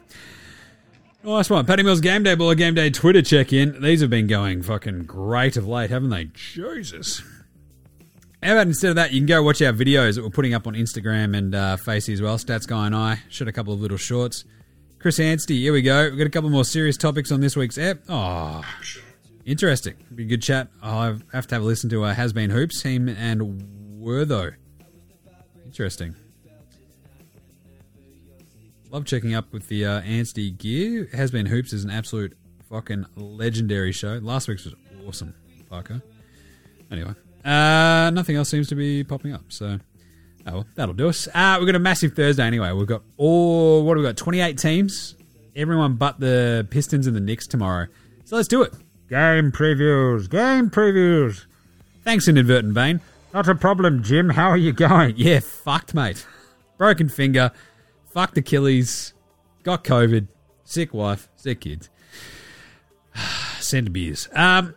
[1.24, 1.66] Nice one.
[1.66, 3.82] Paddy Mills Game Day Baller Game Day Twitter check in.
[3.82, 6.26] These have been going fucking great of late, haven't they?
[6.26, 7.22] Jesus.
[8.42, 10.68] How about instead of that, you can go watch our videos that we're putting up
[10.68, 12.38] on Instagram and uh, Facey as well.
[12.38, 14.44] Stats Guy and I shot a couple of little shorts.
[14.98, 16.08] Chris Anstey, here we go.
[16.08, 17.98] We've got a couple more serious topics on this week's app.
[18.08, 18.64] Oh,
[19.44, 19.94] interesting.
[20.12, 20.68] Be a good chat.
[20.82, 24.54] I'll have to have a listen to uh, Has Been Hoops, him and Wortho.
[25.64, 26.16] Interesting.
[28.90, 31.08] Love checking up with the uh, Anstey gear.
[31.12, 32.36] Has Been Hoops is an absolute
[32.68, 34.18] fucking legendary show.
[34.20, 34.74] Last week's was
[35.06, 35.32] awesome,
[35.70, 36.02] Parker.
[36.90, 39.78] Anyway, uh, nothing else seems to be popping up, so
[40.46, 41.28] oh, well, that'll do us.
[41.34, 42.72] Uh, we've got a massive Thursday anyway.
[42.72, 44.16] We've got all what have we got?
[44.16, 45.14] Twenty eight teams.
[45.56, 47.86] Everyone but the Pistons and the Knicks tomorrow.
[48.24, 48.72] So let's do it.
[49.08, 50.28] Game previews.
[50.28, 51.46] Game previews.
[52.04, 53.00] Thanks, inadvertent Bane.
[53.34, 54.30] Not a problem, Jim.
[54.30, 55.14] How are you going?
[55.18, 56.26] Yeah, fucked, mate.
[56.76, 57.52] Broken finger.
[58.12, 59.12] Fucked Achilles.
[59.62, 60.28] Got COVID.
[60.64, 61.28] Sick wife.
[61.36, 61.90] Sick kids.
[63.58, 64.28] Send beers.
[64.32, 64.74] Um,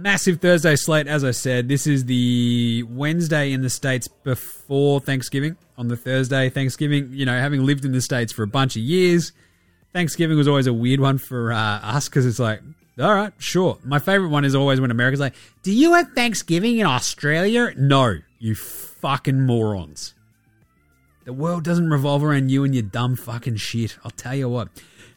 [0.00, 1.68] massive Thursday slate, as I said.
[1.68, 5.56] This is the Wednesday in the States before Thanksgiving.
[5.76, 8.82] On the Thursday, Thanksgiving, you know, having lived in the States for a bunch of
[8.82, 9.32] years,
[9.92, 12.60] Thanksgiving was always a weird one for uh, us because it's like,
[12.98, 13.78] all right, sure.
[13.82, 17.72] My favorite one is always when America's like, do you have Thanksgiving in Australia?
[17.76, 20.14] No, you fucking morons.
[21.24, 23.96] The world doesn't revolve around you and your dumb fucking shit.
[24.04, 24.68] I'll tell you what.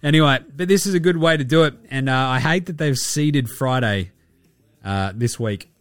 [0.02, 1.74] Anyway, but this is a good way to do it.
[1.90, 4.12] And uh, I hate that they've seeded Friday
[4.84, 5.72] uh, this week.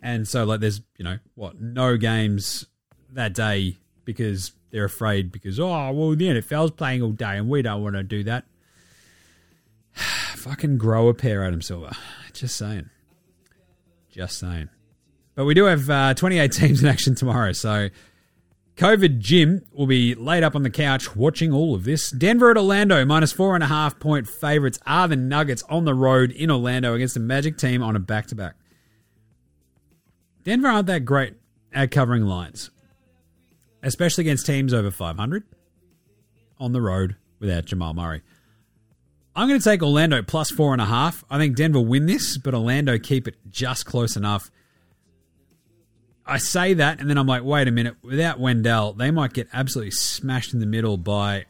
[0.00, 2.66] And so, like, there's, you know, what, no games
[3.12, 7.62] that day because they're afraid because, oh, well, the NFL's playing all day and we
[7.62, 8.44] don't want to do that.
[9.92, 11.90] Fucking grow a pair, Adam Silver.
[12.32, 12.88] Just saying.
[14.10, 14.68] Just saying.
[15.34, 17.52] But we do have uh, 28 teams in action tomorrow.
[17.52, 17.88] So,
[18.78, 22.12] COVID Jim will be laid up on the couch watching all of this.
[22.12, 25.94] Denver at Orlando, minus four and a half point favorites are the Nuggets on the
[25.94, 28.54] road in Orlando against the Magic team on a back to back.
[30.44, 31.34] Denver aren't that great
[31.72, 32.70] at covering lines,
[33.82, 35.42] especially against teams over 500
[36.60, 38.22] on the road without Jamal Murray.
[39.34, 41.24] I'm going to take Orlando plus four and a half.
[41.28, 44.52] I think Denver win this, but Orlando keep it just close enough.
[46.28, 47.96] I say that, and then I'm like, wait a minute.
[48.02, 51.46] Without Wendell, they might get absolutely smashed in the middle by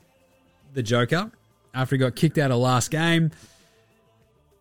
[0.73, 1.33] the Joker
[1.75, 3.33] after he got kicked out of last game.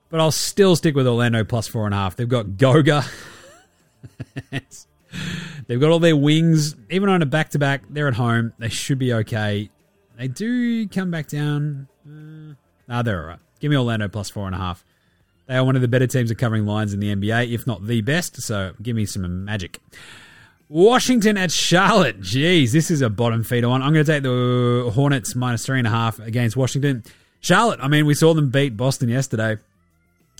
[0.09, 2.15] But I'll still stick with Orlando plus four and a half.
[2.15, 3.05] They've got Goga.
[5.68, 6.76] They've got all their wings.
[6.89, 8.53] Even on a back to back, they're at home.
[8.57, 9.70] They should be okay.
[10.18, 11.88] They do come back down.
[12.07, 12.55] Uh,
[12.88, 13.39] nah, they're all right.
[13.59, 14.84] Give me Orlando plus four and a half.
[15.47, 17.85] They are one of the better teams at covering lines in the NBA, if not
[17.85, 18.41] the best.
[18.41, 19.79] So give me some magic.
[20.69, 22.19] Washington at Charlotte.
[22.19, 23.81] Jeez, this is a bottom feeder one.
[23.81, 27.03] I'm going to take the Hornets minus three and a half against Washington.
[27.39, 29.57] Charlotte, I mean, we saw them beat Boston yesterday.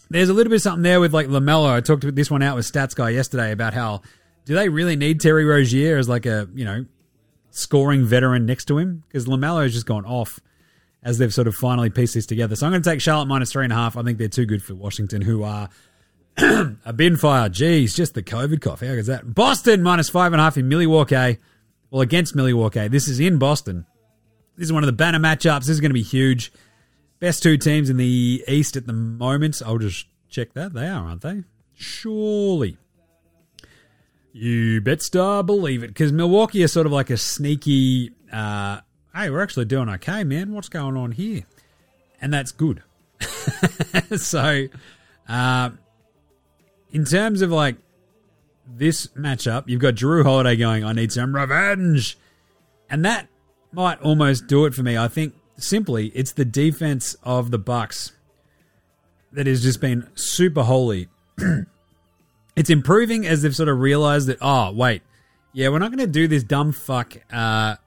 [0.10, 1.70] There's a little bit of something there with like LaMelo.
[1.70, 4.02] I talked this one out with Stats Guy yesterday about how
[4.46, 6.86] do they really need Terry Rozier as like a, you know,
[7.52, 9.04] scoring veteran next to him?
[9.08, 10.42] Because LaMelo has just gone off
[11.08, 12.58] as they've sort of finally pieced this together.
[12.58, 13.96] So I'm going to take Charlotte minus three and a half.
[13.96, 15.70] I think they're too good for Washington, who are
[16.38, 17.50] a bin fire.
[17.50, 18.82] Jeez, just the COVID cough.
[18.82, 19.34] How is that?
[19.34, 21.38] Boston minus five and a half in Milwaukee.
[21.90, 22.90] Well, against Milwaukee.
[22.90, 23.86] This is in Boston.
[24.58, 25.62] This is one of the banner matchups.
[25.62, 26.52] This is going to be huge.
[27.20, 29.62] Best two teams in the East at the moment.
[29.66, 30.74] I'll just check that.
[30.74, 31.46] They are, aren't they?
[31.74, 32.76] Surely.
[34.34, 35.88] You bet star believe it.
[35.88, 38.82] Because Milwaukee is sort of like a sneaky, uh,
[39.18, 40.54] hey, we're actually doing okay, man.
[40.54, 41.44] What's going on here?
[42.22, 42.84] And that's good.
[44.18, 44.68] so,
[45.28, 45.70] uh,
[46.92, 47.78] in terms of like
[48.68, 52.18] this matchup, you've got Jrue Holiday going, I need some revenge.
[52.90, 53.28] And that
[53.72, 54.98] might almost do it for me.
[54.98, 58.12] I think simply it's the defense of the Bucks
[59.32, 61.08] that has just been super holy.
[62.56, 65.02] it's improving as they've sort of realized that, oh, wait,
[65.54, 67.78] yeah, we're not going to do this dumb fuck uh,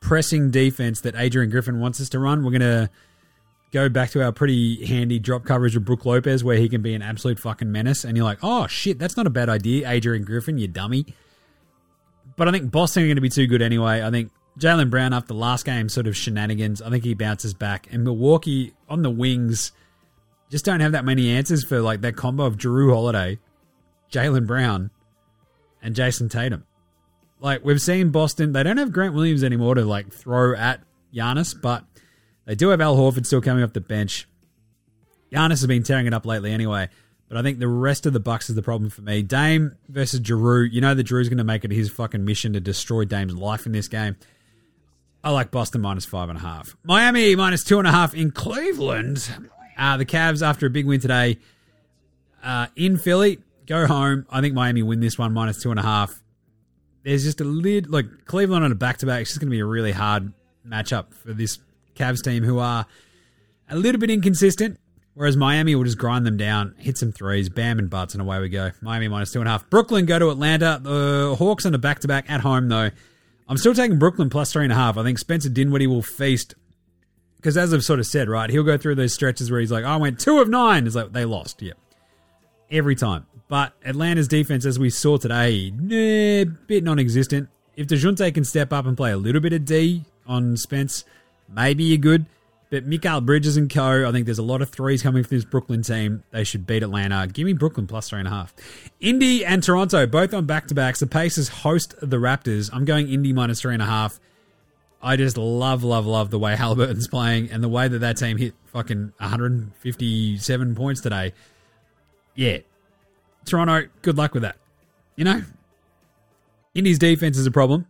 [0.00, 2.44] pressing defense that Adrian Griffin wants us to run.
[2.44, 2.90] We're going to
[3.72, 6.94] go back to our pretty handy drop coverage with Brook Lopez where he can be
[6.94, 8.04] an absolute fucking menace.
[8.04, 11.06] And you're like, oh, shit, that's not a bad idea, Adrian Griffin, you dummy.
[12.36, 14.02] But I think Boston are going to be too good anyway.
[14.02, 16.82] I think Jaylen Brown after last game sort of shenanigans.
[16.82, 17.88] I think he bounces back.
[17.92, 19.72] And Milwaukee on the wings
[20.50, 23.38] just don't have that many answers for like that combo of Jrue Holiday,
[24.10, 24.90] Jaylen Brown,
[25.80, 26.64] and Jayson Tatum.
[27.40, 30.82] Like we've seen Boston, they don't have Grant Williams anymore to like throw at
[31.14, 31.84] Giannis, but
[32.44, 34.28] they do have Al Horford still coming off the bench.
[35.32, 36.88] Giannis has been tearing it up lately anyway.
[37.30, 39.22] But I think the rest of the Bucks is the problem for me.
[39.22, 40.68] Dame versus Jrue.
[40.68, 43.66] You know that Jrue's going to make it his fucking mission to destroy Dame's life
[43.66, 44.16] in this game.
[45.22, 46.76] I like Boston minus five and a half.
[46.82, 49.30] Miami minus two and a half in Cleveland.
[49.78, 51.38] Uh, the Cavs after a big win today
[52.42, 54.26] uh, in Philly go home.
[54.28, 56.20] I think Miami win this one minus two and a half.
[57.02, 59.22] There's just a lid like Cleveland on a back to back.
[59.22, 60.32] It's just going to be a really hard
[60.66, 61.58] matchup for this
[61.96, 62.86] Cavs team who are
[63.68, 64.78] a little bit inconsistent.
[65.14, 68.38] Whereas Miami will just grind them down, hit some threes, bam and butts, and away
[68.40, 68.70] we go.
[68.80, 69.68] Miami minus two and a half.
[69.68, 70.80] Brooklyn go to Atlanta.
[70.82, 72.90] The Hawks on a back to back at home though.
[73.48, 74.96] I'm still taking Brooklyn plus three and a half.
[74.96, 76.54] I think Spencer Dinwiddie will feast
[77.36, 79.84] because, as I've sort of said, right, he'll go through those stretches where he's like,
[79.84, 80.86] "I went two of nine.
[80.86, 81.72] It's like they lost, yeah,
[82.70, 83.26] every time.
[83.50, 87.48] But Atlanta's defense, as we saw today, eh, bit non-existent.
[87.74, 91.04] If Dejounte can step up and play a little bit of D on Spence,
[91.52, 92.26] maybe you're good.
[92.70, 95.44] But Mikal Bridges and co, I think there's a lot of threes coming from this
[95.44, 96.22] Brooklyn team.
[96.30, 97.26] They should beat Atlanta.
[97.26, 98.54] Give me Brooklyn plus three and a half.
[99.00, 101.00] Indy and Toronto, both on back to backs.
[101.00, 102.70] The Pacers host the Raptors.
[102.72, 104.20] I'm going Indy minus three and a half.
[105.02, 108.36] I just love, love, love the way Haliburton's playing and the way that that team
[108.36, 111.32] hit fucking 157 points today.
[112.36, 112.58] Yeah.
[113.50, 114.56] Toronto, good luck with that.
[115.16, 115.42] You know,
[116.74, 117.86] Indy's defense is a problem,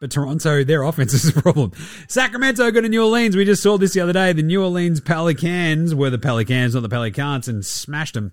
[0.00, 1.72] But Toronto, their offense is a problem.
[2.08, 3.34] Sacramento go to New Orleans.
[3.36, 4.32] We just saw this the other day.
[4.32, 8.32] The New Orleans Pelicans were the Pelicans, not the Pelicans, and smashed them.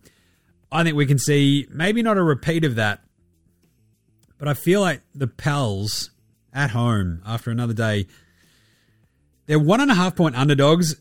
[0.72, 3.02] I think we can see maybe not a repeat of that,
[4.38, 6.12] but I feel like the Pels
[6.54, 8.08] at home after another day,
[9.48, 10.96] they're one and a half point underdogs.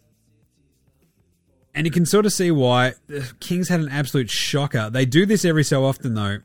[1.75, 4.91] And you can sort of see why the Kings had an absolute shocker.
[4.91, 6.39] They do this every so often, though.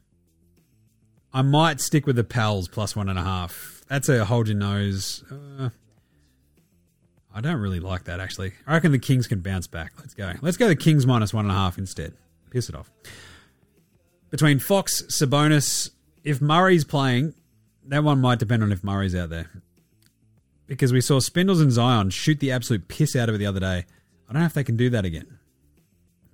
[1.32, 3.84] I might stick with the Pels plus one and a half.
[3.88, 5.24] That's a hold your nose.
[5.32, 5.70] Uh,
[7.34, 8.54] I don't really like that, actually.
[8.66, 9.94] I reckon the Kings can bounce back.
[10.00, 10.34] Let's go.
[10.42, 12.14] Let's go the Kings minus one and a half instead.
[12.50, 12.90] Piss it off.
[14.32, 15.92] Between Fox, Sabonis,
[16.24, 17.36] if Murray's playing,
[17.88, 19.50] that one might depend on if Murray's out there.
[20.66, 23.60] Because we saw Spindles and Zion shoot the absolute piss out of it the other
[23.60, 23.86] day.
[24.30, 25.40] I don't know if they can do that again.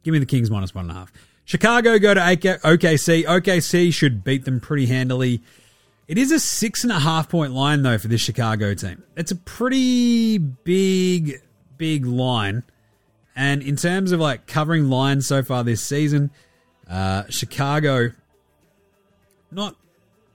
[0.03, 1.13] Give me the Kings minus one and a half.
[1.45, 3.23] Chicago go to OKC.
[3.23, 5.41] OKC should beat them pretty handily.
[6.07, 9.03] It is a six and a half point line, though, for this Chicago team.
[9.15, 11.41] It's a pretty big,
[11.77, 12.63] big line.
[13.35, 16.31] And in terms of like covering lines so far this season,
[16.89, 18.11] uh, Chicago,
[19.51, 19.75] not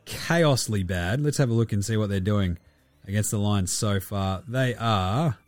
[0.07, 1.21] chaosly bad.
[1.21, 2.59] Let's have a look and see what they're doing
[3.07, 4.43] against the Lions so far.
[4.47, 5.39] They are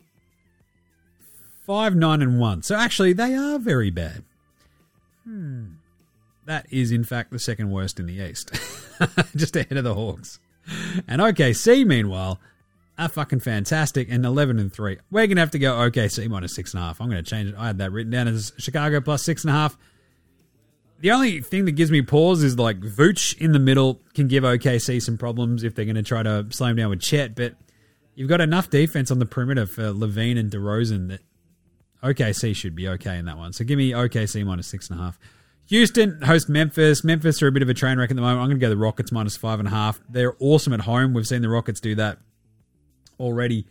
[1.66, 2.62] five, nine, and one.
[2.62, 4.24] So actually, they are very bad.
[5.24, 5.64] Hmm.
[6.46, 8.50] That is, in fact, the second worst in the East,
[9.36, 10.40] just ahead of the Hawks.
[11.06, 12.40] And OKC, meanwhile,
[12.98, 14.98] are fucking fantastic and 11 and 3.
[15.10, 16.96] We're going to have to go OKC minus 6.5.
[17.00, 17.54] I'm going to change it.
[17.56, 19.76] I had that written down as Chicago plus 6.5.
[21.00, 24.44] The only thing that gives me pause is like Vooch in the middle can give
[24.44, 27.54] OKC some problems if they're going to try to slow him down with Chet, but
[28.14, 31.20] you've got enough defense on the perimeter for LaVine and DeRozan that
[32.02, 33.52] OKC should be okay in that one.
[33.52, 35.14] So give me OKC minus 6.5.
[35.66, 37.04] Houston host Memphis.
[37.04, 38.40] Memphis are a bit of a train wreck at the moment.
[38.40, 40.00] I'm going to go the Rockets minus five and a half.
[40.08, 41.14] They're awesome at home.
[41.14, 42.18] We've seen the Rockets do that
[43.18, 43.66] already,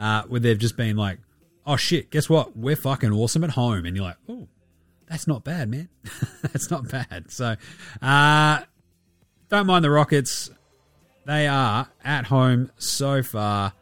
[0.00, 1.18] uh, where they've just been like,
[1.66, 2.56] "Oh shit, guess what?
[2.56, 4.48] We're fucking awesome at home," and you're like, "Oh,
[5.06, 5.90] that's not bad, man.
[6.42, 7.56] that's not bad." So,
[8.02, 8.62] uh,
[9.48, 10.50] don't mind the Rockets.
[11.26, 13.74] They are at home so far,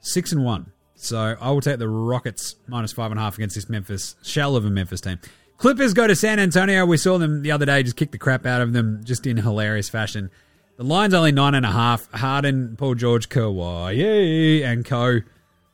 [0.00, 0.72] six and one.
[1.00, 4.56] So I will take the Rockets minus five and a half against this Memphis shell
[4.56, 5.20] of a Memphis team.
[5.56, 6.84] Clippers go to San Antonio.
[6.84, 9.36] We saw them the other day just kick the crap out of them just in
[9.36, 10.30] hilarious fashion.
[10.76, 12.10] The line's only nine and a half.
[12.12, 15.20] Harden, Paul George, Kawhi, and Co.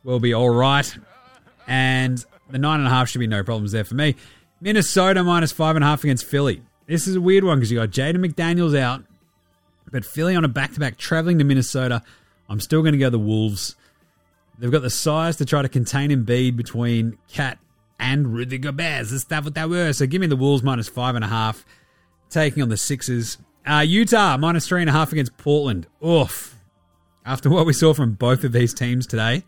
[0.02, 0.94] will be all right.
[1.66, 4.16] And the nine and a half should be no problems there for me.
[4.60, 6.62] Minnesota minus five and a half against Philly.
[6.86, 9.04] This is a weird one because you got Jaden McDaniels out,
[9.90, 12.02] but Philly on a back to back traveling to Minnesota.
[12.48, 13.74] I'm still going to go the Wolves.
[14.58, 17.58] They've got the size to try to contain Embiid between Cat
[17.98, 19.08] and Rudy Gobert.
[19.08, 19.92] That's stuff what that were.
[19.92, 21.64] So give me the Wolves minus five and a half,
[22.30, 23.38] taking on the Sixers.
[23.66, 25.86] Uh, Utah minus three and a half against Portland.
[26.04, 26.56] Oof.
[27.26, 29.44] After what we saw from both of these teams today,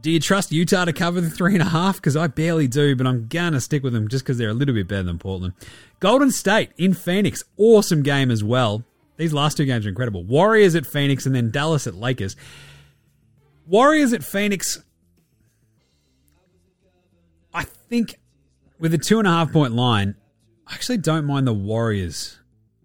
[0.00, 1.96] do you trust Utah to cover the three and a half?
[1.96, 4.74] Because I barely do, but I'm gonna stick with them just because they're a little
[4.74, 5.52] bit better than Portland.
[6.00, 8.82] Golden State in Phoenix, awesome game as well.
[9.18, 10.24] These last two games are incredible.
[10.24, 12.34] Warriors at Phoenix and then Dallas at Lakers.
[13.66, 14.82] Warriors at Phoenix.
[17.52, 18.18] I think
[18.78, 20.14] with a two and a half point line,
[20.66, 22.38] I actually don't mind the Warriors.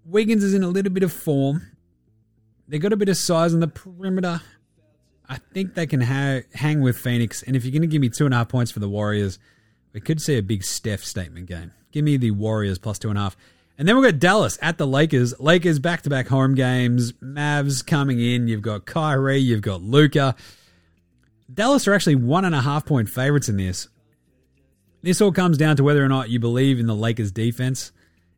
[0.05, 1.71] Wiggins is in a little bit of form.
[2.67, 4.41] They got a bit of size on the perimeter.
[5.27, 7.41] I think they can ha- hang with Phoenix.
[7.43, 9.39] And if you're going to give me two and a half points for the Warriors,
[9.93, 11.71] we could see a big Steph statement game.
[11.91, 13.37] Give me the Warriors plus two and a half.
[13.77, 15.39] And then we've got Dallas at the Lakers.
[15.39, 17.13] Lakers back to back home games.
[17.13, 18.47] Mavs coming in.
[18.47, 19.37] You've got Kyrie.
[19.37, 20.35] You've got Luka.
[21.53, 23.87] Dallas are actually one and a half point favorites in this.
[25.01, 27.91] This all comes down to whether or not you believe in the Lakers defense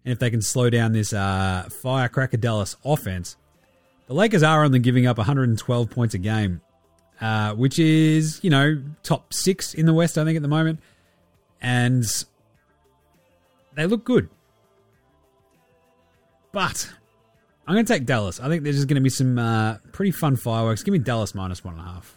[0.04, 3.38] and if they can slow down this uh, firecracker Dallas offense.
[4.08, 6.62] The Lakers are only giving up 112 points a game,
[7.20, 10.80] uh, which is, you know, top six in the West, I think, at the moment.
[11.62, 12.06] And
[13.76, 14.30] they look good.
[16.54, 16.90] But
[17.68, 18.40] I'm going to take Dallas.
[18.40, 20.84] I think there's just going to be some uh, pretty fun fireworks.
[20.84, 22.17] Give me Dallas minus one and a half.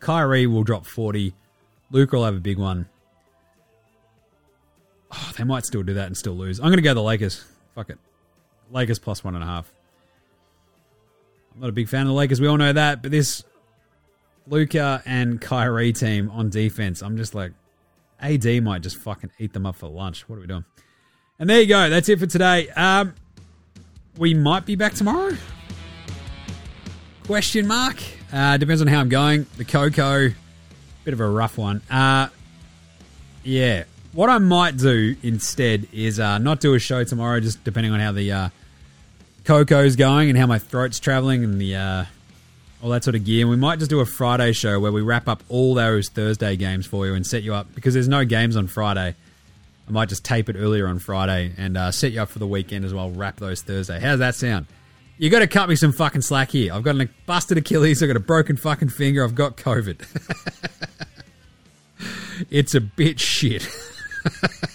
[0.00, 1.34] Kyrie will drop 40.
[1.90, 2.88] Luke will have a big one.
[5.12, 6.58] Oh, they might still do that and still lose.
[6.58, 7.44] I'm going to go the Lakers.
[7.74, 7.98] Fuck it.
[8.70, 9.72] Lakers plus one and a half.
[11.54, 12.40] I'm not a big fan of the Lakers.
[12.40, 13.02] We all know that.
[13.02, 13.44] But this
[14.46, 17.52] Luka and Kyrie team on defense, I'm just like,
[18.20, 20.28] AD might just fucking eat them up for lunch.
[20.28, 20.64] What are we doing?
[21.38, 21.88] And there you go.
[21.88, 22.68] That's it for today.
[22.70, 23.14] Um,
[24.16, 25.36] we might be back tomorrow.
[27.30, 27.96] Question mark.
[28.32, 29.46] Uh, depends on how I'm going.
[29.56, 30.30] The Coco,
[31.04, 31.80] bit of a rough one.
[31.88, 32.26] Uh,
[33.44, 33.84] yeah.
[34.12, 38.00] What I might do instead is uh, not do a show tomorrow, just depending on
[38.00, 38.48] how the uh,
[39.44, 42.04] coco's going and how my throat's traveling and the uh,
[42.82, 43.42] all that sort of gear.
[43.42, 46.56] And we might just do a Friday show where we wrap up all those Thursday
[46.56, 49.14] games for you and set you up because there's no games on Friday.
[49.88, 52.48] I might just tape it earlier on Friday and uh, set you up for the
[52.48, 53.08] weekend as well.
[53.08, 54.00] Wrap those Thursday.
[54.00, 54.66] How's that sound?
[55.20, 56.72] You got to cut me some fucking slack here.
[56.72, 58.02] I've got a busted Achilles.
[58.02, 59.22] I've got a broken fucking finger.
[59.22, 60.00] I've got COVID.
[62.50, 63.68] it's a bit shit.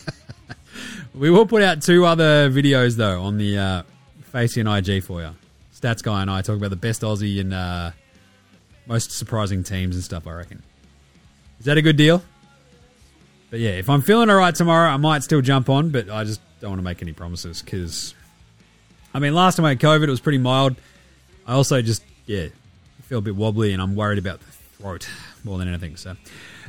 [1.15, 3.83] we will put out two other videos though on the uh,
[4.25, 5.31] Facey and IG for you.
[5.73, 7.89] Stats guy and I talk about the best Aussie and uh,
[8.85, 10.27] most surprising teams and stuff.
[10.27, 10.61] I reckon.
[11.57, 12.23] Is that a good deal?
[13.49, 16.23] But yeah, if I'm feeling all right tomorrow, I might still jump on, but I
[16.23, 18.13] just don't want to make any promises because,
[19.15, 20.75] I mean, last time I had COVID, it was pretty mild.
[21.47, 22.47] I also just, yeah,
[23.03, 25.07] feel a bit wobbly and I'm worried about the throat
[25.45, 25.95] more than anything.
[25.95, 26.17] So,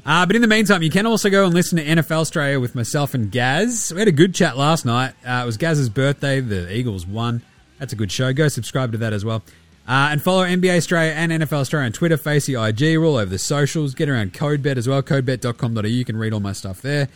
[0.04, 2.76] uh, but in the meantime, you can also go and listen to NFL Straya with
[2.76, 3.92] myself and Gaz.
[3.92, 5.14] We had a good chat last night.
[5.26, 6.38] Uh, it was Gaz's birthday.
[6.38, 7.42] The Eagles won.
[7.80, 8.32] That's a good show.
[8.32, 9.42] Go subscribe to that as well.
[9.88, 12.96] Uh, and follow NBA Straya and NFL Straya on Twitter, Facey, IG.
[12.96, 13.94] We're all over the socials.
[13.94, 15.80] Get around CodeBet as well, codebet.com.au.
[15.80, 17.08] You can read all my stuff there.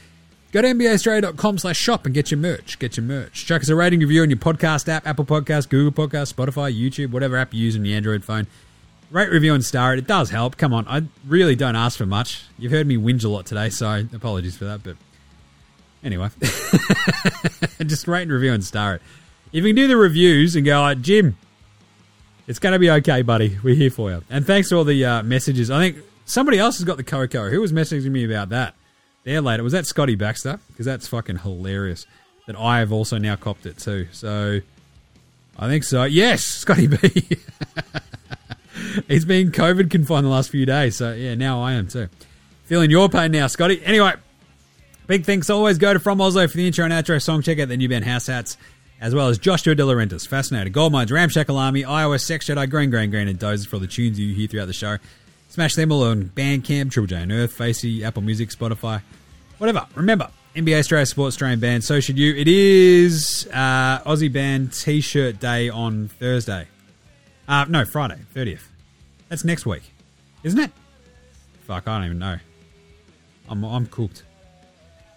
[0.53, 2.78] Go to NBAstraya.com slash shop and get your merch.
[2.80, 3.46] Get your merch.
[3.46, 7.12] Chuck us a rating review on your podcast app, Apple Podcast, Google Podcast, Spotify, YouTube,
[7.12, 8.48] whatever app you use on your Android phone.
[9.12, 10.01] Rate, review, and star it.
[10.01, 10.57] It does help.
[10.57, 10.88] Come on.
[10.88, 12.42] I really don't ask for much.
[12.59, 14.82] You've heard me whinge a lot today, so apologies for that.
[14.82, 14.96] But
[16.03, 16.30] anyway,
[17.86, 19.03] just rate and review and star it.
[19.53, 21.36] If you can do the reviews and go, like, Jim,
[22.48, 23.57] it's going to be okay, buddy.
[23.62, 24.22] We're here for you.
[24.28, 25.70] And thanks for all the uh, messages.
[25.70, 27.51] I think somebody else has got the Coco.
[27.51, 28.74] Who was messaging me about that?
[29.25, 29.62] There later.
[29.62, 30.59] Was that Scotty Baxter?
[30.68, 32.07] Because that's fucking hilarious.
[32.47, 34.09] That I have also now copped it too.
[34.12, 34.61] So
[35.59, 36.05] I think so.
[36.05, 36.97] Yes, Scotty B.
[39.09, 40.97] He's been COVID confined the last few days.
[40.97, 42.09] So yeah, now I am too.
[42.64, 43.83] Feeling your pain now, Scotty.
[43.85, 44.14] Anyway,
[45.07, 47.43] big thanks always go to From Oslo for the intro and outro song.
[47.43, 48.57] Check out the new band House Hats
[49.01, 52.91] as well as Joshua De Laurentiis, Fascinator, Gold Mines, Ramshackle Army, iOS, Sex Jedi, Green,
[52.91, 54.99] Green, Green, and Dozes for all the tunes you hear throughout the show.
[55.51, 59.03] Smash them all on Bandcamp, Triple J Unearthed, Facey, Apple Music, Spotify,
[59.59, 59.84] whatever.
[59.96, 62.32] Remember, NBA Straya supports Australian band, so should you.
[62.36, 66.68] It is uh, Aussie Band T-shirt day on Thursday.
[67.48, 68.62] Uh, no, Friday, 30th.
[69.28, 69.82] That's next week,
[70.44, 70.70] isn't it?
[71.66, 72.38] Fuck, I don't even know.
[73.48, 74.22] I'm, I'm cooked.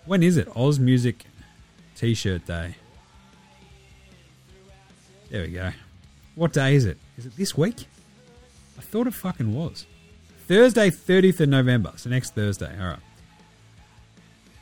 [0.06, 0.48] When is it?
[0.50, 1.18] Ausmusic
[1.96, 2.74] T-shirt day.
[5.30, 5.72] There we go.
[6.34, 6.98] What day is it?
[7.20, 7.86] Is it this week?
[8.80, 9.86] I thought it fucking was.
[10.48, 11.94] Thursday, 30th of November.
[11.96, 12.72] So next Thursday.
[12.80, 13.00] All right.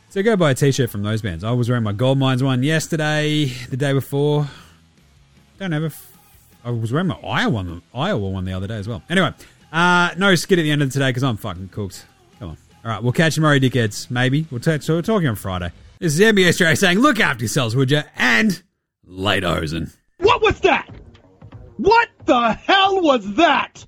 [0.09, 1.43] So go buy a t shirt from those bands.
[1.43, 4.47] I was wearing my Gold Mines one yesterday, the day before.
[5.57, 5.87] Don't have a.
[5.87, 6.17] F-
[6.65, 9.01] I was wearing my Iowa one, Iowa one the other day as well.
[9.09, 9.33] Anyway,
[9.71, 12.05] uh, no skid at the end of today because I'm fucking cooked.
[12.39, 12.57] Come on.
[12.83, 14.11] All right, we'll catch you tomorrow, dickheads.
[14.11, 14.45] Maybe.
[14.51, 15.71] We'll t- so we're talking on Friday.
[15.99, 18.01] This is NBA Straya saying, look after yourselves, would you?
[18.17, 18.61] And
[19.05, 19.95] late Ozen.
[20.17, 20.89] What was that?
[21.77, 23.85] What the hell was that?